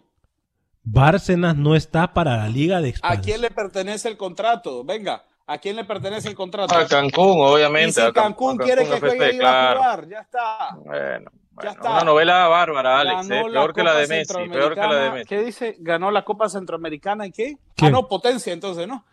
[0.83, 3.23] Bárcenas no está para la liga de ¿A expansión.
[3.23, 4.83] quién le pertenece el contrato?
[4.83, 6.75] Venga, ¿a quién le pertenece el contrato?
[6.75, 7.89] A Cancún, obviamente.
[7.89, 9.79] Y si a Can- Cancún a quiere Cancún que juegue FC, ahí, va a claro.
[9.79, 10.07] jugar.
[10.09, 10.75] Ya está.
[10.77, 11.91] Bueno, bueno, está.
[11.91, 15.11] una novela bárbara, Alex, eh, peor que la de Messi, peor que la de.
[15.11, 15.27] Messi.
[15.29, 15.75] ¿Qué dice?
[15.79, 17.57] Ganó la Copa Centroamericana y qué?
[17.75, 17.91] ¿Quién?
[17.91, 19.05] Ganó potencia entonces, ¿no?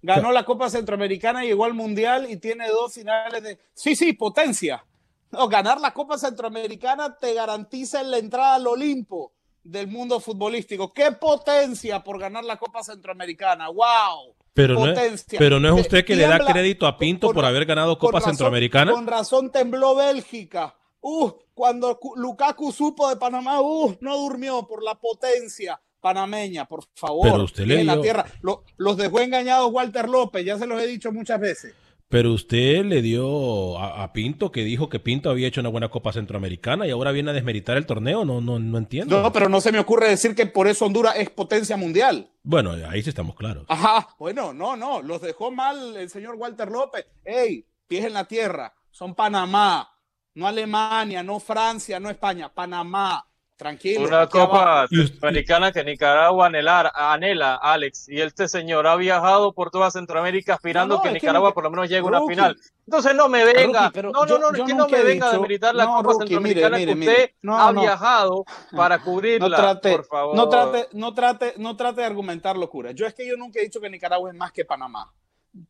[0.00, 3.58] Ganó la Copa Centroamericana, llegó al Mundial y tiene dos finales de...
[3.74, 4.84] Sí, sí, potencia.
[5.32, 9.32] No, ganar la Copa Centroamericana te garantiza la entrada al Olimpo
[9.64, 10.92] del mundo futbolístico.
[10.92, 13.68] ¡Qué potencia por ganar la Copa Centroamericana!
[13.70, 14.36] ¡Wow!
[14.54, 17.34] Pero no, es, pero no es Te- usted que le da crédito a Pinto con-
[17.34, 18.92] por haber ganado con Copa razón- Centroamericana.
[18.92, 20.74] Con razón tembló Bélgica.
[21.00, 26.84] Uh, cuando Cu- Lukaku supo de Panamá, uh, no durmió por la potencia panameña, por
[26.94, 27.30] favor.
[27.30, 28.24] Pero usted le en la tierra.
[28.42, 31.74] Lo- los dejó engañados Walter López, ya se los he dicho muchas veces.
[32.10, 35.90] Pero usted le dio a, a Pinto que dijo que Pinto había hecho una buena
[35.90, 38.24] Copa Centroamericana y ahora viene a desmeritar el torneo.
[38.24, 39.20] No, no, no entiendo.
[39.20, 42.30] No, pero no se me ocurre decir que por eso Honduras es potencia mundial.
[42.42, 43.66] Bueno, ahí sí estamos claros.
[43.68, 47.04] Ajá, bueno, no, no, los dejó mal el señor Walter López.
[47.26, 49.90] Ey, pies en la tierra, son Panamá,
[50.38, 53.24] no Alemania, no Francia, no España, Panamá.
[53.56, 54.06] Tranquilo.
[54.06, 58.08] Una copa centroamericana que Nicaragua anhelar, anhela, Alex.
[58.08, 61.64] Y este señor ha viajado por toda Centroamérica aspirando No, no, que Nicaragua que- por
[61.64, 62.56] lo menos llegue a una final.
[62.86, 63.80] Entonces no me venga.
[63.80, 65.96] Rookie, pero no, no, yo- no, yo que no me venga a demeritar la no,
[65.96, 67.34] Copa Rookie, Centroamericana mire, que usted mire.
[67.42, 67.80] No, ha no.
[67.80, 68.44] viajado
[68.76, 69.48] para cubrirla.
[69.48, 70.36] No trate, por favor.
[70.36, 72.92] no trate, no trate, no trate de argumentar locura.
[72.92, 75.12] Yo es que yo nunca he dicho que Nicaragua es más que Panamá.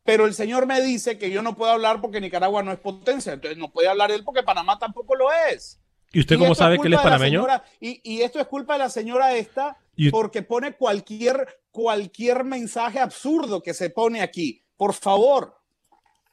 [0.03, 3.33] Pero el señor me dice que yo no puedo hablar porque Nicaragua no es potencia.
[3.33, 5.79] Entonces no puede hablar él porque Panamá tampoco lo es.
[6.11, 7.41] ¿Y usted Y cómo sabe que él es panameño?
[7.41, 12.43] señora- y, y esto es culpa de la señora esta Y- porque pone cualquier, cualquier
[12.43, 14.63] mensaje absurdo que se pone aquí.
[14.77, 15.55] Por favor.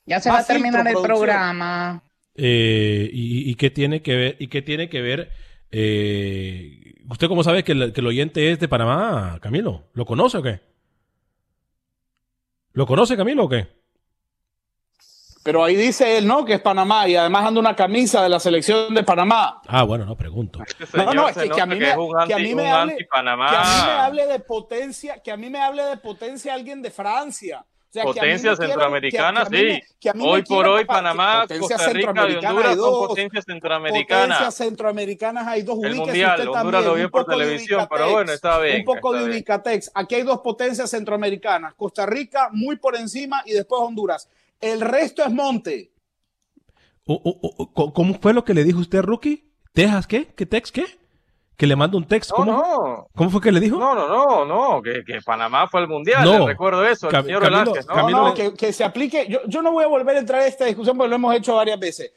[0.06, 2.02] Ya se va a terminar el programa.
[2.34, 4.36] Eh, y, y qué tiene que ver?
[4.38, 5.30] ¿Y qué tiene que ver?
[5.70, 9.84] eh, ¿Usted cómo sabe que el, que el oyente es de Panamá, Camilo?
[9.94, 10.60] ¿Lo conoce o qué?
[12.76, 13.66] ¿Lo conoce Camilo o qué?
[15.42, 16.44] Pero ahí dice él, ¿no?
[16.44, 19.62] Que es Panamá y además anda una camisa de la selección de Panamá.
[19.66, 20.58] Ah, bueno, no pregunto.
[20.92, 21.94] No, no, es que, que a mí me,
[22.26, 26.82] que a mí me hable de potencia, que a mí me hable de potencia alguien
[26.82, 27.64] de Francia.
[27.88, 30.18] O sea, Potencia centroamericana, que- que sí.
[30.18, 32.90] me Hoy por quieran hoy, pa- Panamá, potencia Costa Rica y centroamericana Honduras hay son
[32.90, 33.08] dos.
[33.08, 34.26] potencias centroamericanas.
[34.38, 35.74] Potencias centroamericanas hay dos.
[35.76, 38.12] El ubíquese mundial, usted Honduras también, lo vio un por poco de televisión, Ubicatex, pero
[38.12, 39.30] bueno, está bien, Un poco de bien.
[39.30, 39.90] Ubicatex.
[39.94, 41.74] Aquí hay dos potencias centroamericanas.
[41.74, 44.28] Costa Rica muy por encima y después Honduras.
[44.60, 45.90] El resto es monte.
[47.06, 49.48] O- o- o- co- ¿Cómo fue lo que le dijo usted, Rookie?
[49.72, 50.26] ¿Texas qué?
[50.34, 50.84] ¿Qué text qué?
[51.56, 52.30] Que le manda un text.
[52.30, 53.08] No, ¿Cómo, no.
[53.14, 53.78] ¿Cómo fue que le dijo?
[53.78, 56.46] No, no, no, no, que, que Panamá fue al mundial, No.
[56.46, 57.86] recuerdo eso, el Cam- señor Camilo- Velázquez.
[57.86, 59.26] No, Camilo- No, no, que, que se aplique.
[59.28, 61.54] Yo, yo no voy a volver a entrar a esta discusión porque lo hemos hecho
[61.56, 62.12] varias veces.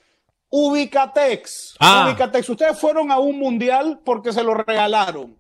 [0.50, 1.76] Ubicatex.
[1.80, 2.06] Ah.
[2.08, 2.50] Ubicatex.
[2.50, 5.38] Ustedes fueron a un mundial porque se lo regalaron.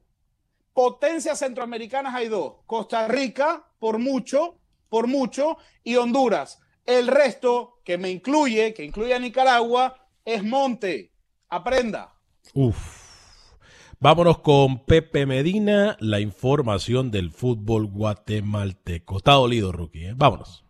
[0.73, 2.53] Potencias centroamericanas hay dos.
[2.65, 4.55] Costa Rica, por mucho,
[4.87, 6.61] por mucho, y Honduras.
[6.85, 11.11] El resto, que me incluye, que incluye a Nicaragua, es monte.
[11.49, 12.13] Aprenda.
[12.53, 12.98] Uf.
[14.01, 19.17] Vámonos con Pepe Medina, la información del fútbol guatemalteco.
[19.17, 20.05] Está dolido, Rookie.
[20.05, 20.13] ¿eh?
[20.15, 20.63] Vámonos.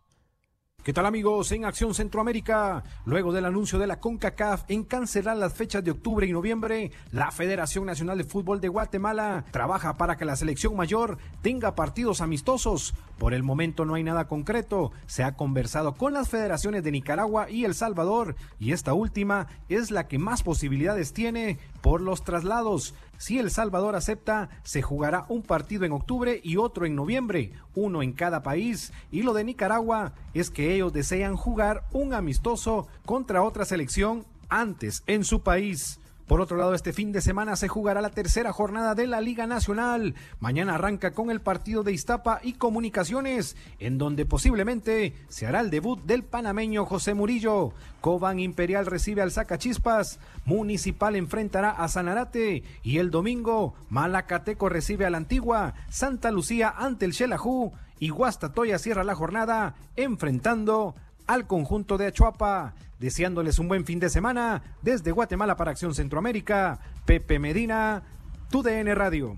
[0.82, 1.52] ¿Qué tal amigos?
[1.52, 6.26] En Acción Centroamérica, luego del anuncio de la CONCACAF en cancelar las fechas de octubre
[6.26, 11.20] y noviembre, la Federación Nacional de Fútbol de Guatemala trabaja para que la selección mayor
[11.44, 12.96] tenga partidos amistosos.
[13.20, 14.92] Por el momento no hay nada concreto.
[15.06, 19.92] Se ha conversado con las federaciones de Nicaragua y El Salvador y esta última es
[19.92, 22.96] la que más posibilidades tiene por los traslados.
[23.20, 28.02] Si El Salvador acepta, se jugará un partido en octubre y otro en noviembre, uno
[28.02, 28.94] en cada país.
[29.12, 35.04] Y lo de Nicaragua es que ellos desean jugar un amistoso contra otra selección antes
[35.06, 36.00] en su país.
[36.30, 39.48] Por otro lado, este fin de semana se jugará la tercera jornada de la Liga
[39.48, 40.14] Nacional.
[40.40, 45.72] Mañana arranca con el partido de Iztapa y Comunicaciones, en donde posiblemente se hará el
[45.72, 47.74] debut del panameño José Murillo.
[48.00, 55.10] Coban Imperial recibe al Sacachispas, Municipal enfrentará a Sanarate y el domingo Malacateco recibe a
[55.10, 60.94] la Antigua, Santa Lucía ante el Xelajú y Guastatoya cierra la jornada enfrentando
[61.30, 62.74] al conjunto de Achuapa.
[62.98, 68.04] Deseándoles un buen fin de semana desde Guatemala para Acción Centroamérica, Pepe Medina,
[68.50, 69.38] TUDN Radio.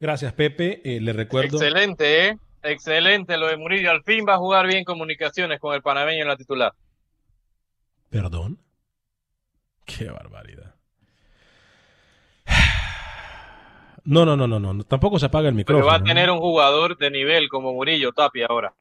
[0.00, 0.80] Gracias, Pepe.
[0.84, 1.58] Eh, le recuerdo.
[1.58, 2.38] Excelente, ¿eh?
[2.62, 3.90] Excelente lo de Murillo.
[3.90, 6.72] Al fin va a jugar bien comunicaciones con el panameño en la titular.
[8.08, 8.58] ¿Perdón?
[9.84, 10.74] Qué barbaridad.
[14.04, 14.84] No, no, no, no, no.
[14.84, 15.84] Tampoco se apaga el micrófono.
[15.84, 16.04] va a ¿no?
[16.06, 18.72] tener un jugador de nivel como Murillo Tapia ahora.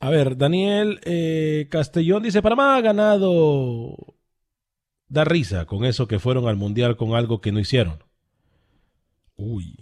[0.00, 4.16] A ver, Daniel eh, Castellón dice, Panamá ha ganado...
[5.08, 8.02] Da risa con eso que fueron al Mundial con algo que no hicieron.
[9.36, 9.76] Uy.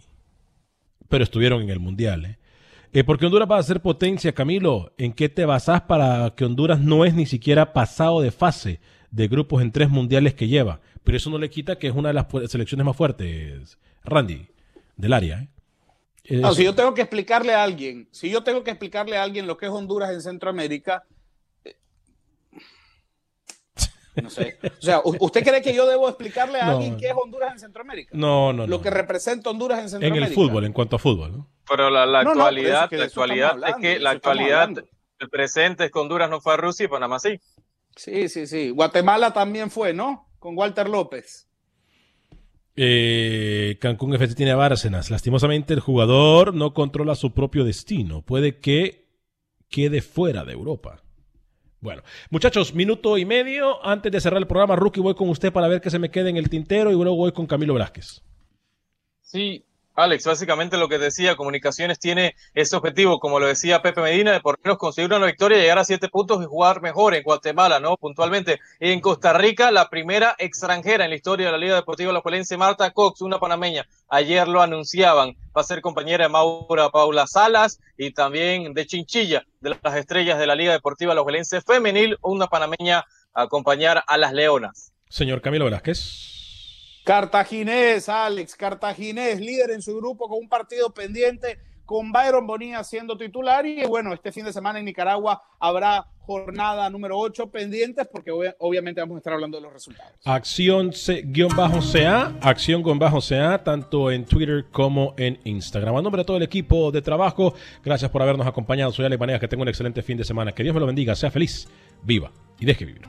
[1.08, 2.38] Pero estuvieron en el Mundial, ¿eh?
[2.92, 4.94] Eh, porque Honduras va a ser potencia, Camilo.
[4.96, 9.28] ¿En qué te basás para que Honduras no es ni siquiera pasado de fase de
[9.28, 10.80] grupos en tres mundiales que lleva?
[11.04, 14.48] Pero eso no le quita que es una de las selecciones más fuertes, Randy,
[14.96, 15.42] del área.
[15.42, 15.48] ¿eh?
[16.30, 19.22] Eh, No, si yo tengo que explicarle a alguien, si yo tengo que explicarle a
[19.22, 21.04] alguien lo que es Honduras en Centroamérica,
[21.64, 21.76] eh,
[24.22, 24.58] no sé.
[24.62, 26.72] O sea, ¿u- ¿usted cree que yo debo explicarle a No.
[26.72, 28.10] alguien qué es Honduras en Centroamérica?
[28.16, 28.66] No, no, no.
[28.66, 30.26] Lo que representa Honduras en En Centroamérica.
[30.28, 31.50] el fútbol, en cuanto a fútbol, ¿no?
[31.68, 33.98] Pero la, la No, no, por eso actualidad, que de la actualidad hablando, es que
[34.00, 34.82] la actualidad, hablando.
[35.18, 37.40] el presente es que Honduras no fue a Rusia y Panamá sí.
[37.96, 38.70] Sí, sí, sí.
[38.70, 40.28] Guatemala también fue, ¿no?
[40.38, 41.47] Con Walter López.
[42.80, 45.10] Eh, Cancún FC tiene a Bárcenas.
[45.10, 48.22] Lastimosamente, el jugador no controla su propio destino.
[48.22, 49.08] Puede que
[49.68, 51.02] quede fuera de Europa.
[51.80, 53.84] Bueno, muchachos, minuto y medio.
[53.84, 56.28] Antes de cerrar el programa, Rookie, voy con usted para ver qué se me queda
[56.28, 58.22] en el tintero y luego voy con Camilo Velázquez.
[59.22, 59.64] Sí,
[59.98, 64.40] Alex, básicamente lo que decía, Comunicaciones tiene ese objetivo, como lo decía Pepe Medina, de
[64.40, 67.80] por lo menos conseguir una victoria, llegar a siete puntos y jugar mejor en Guatemala,
[67.80, 67.96] ¿no?
[67.96, 68.60] Puntualmente.
[68.78, 72.56] En Costa Rica, la primera extranjera en la historia de la Liga Deportiva La Juelense,
[72.56, 73.88] Marta Cox, una panameña.
[74.08, 79.46] Ayer lo anunciaban, va a ser compañera de Maura Paula Salas y también de Chinchilla,
[79.60, 84.16] de las estrellas de la Liga Deportiva La Juelense Femenil, una panameña a acompañar a
[84.16, 84.92] las Leonas.
[85.08, 86.37] Señor Camilo Velázquez.
[87.08, 93.16] Cartaginés, Alex, Cartaginés, líder en su grupo con un partido pendiente con Byron Bonilla siendo
[93.16, 98.30] titular y bueno, este fin de semana en Nicaragua habrá jornada número 8 pendientes porque
[98.58, 100.12] obviamente vamos a estar hablando de los resultados.
[100.22, 105.96] Acción C-CA, acción-CA, tanto en Twitter como en Instagram.
[105.96, 108.92] A nombre de todo el equipo de trabajo, gracias por habernos acompañado.
[108.92, 110.52] Soy Alex Manegas, que tenga un excelente fin de semana.
[110.52, 111.68] Que Dios me lo bendiga, sea feliz,
[112.02, 112.30] viva
[112.60, 113.08] y deje vivir.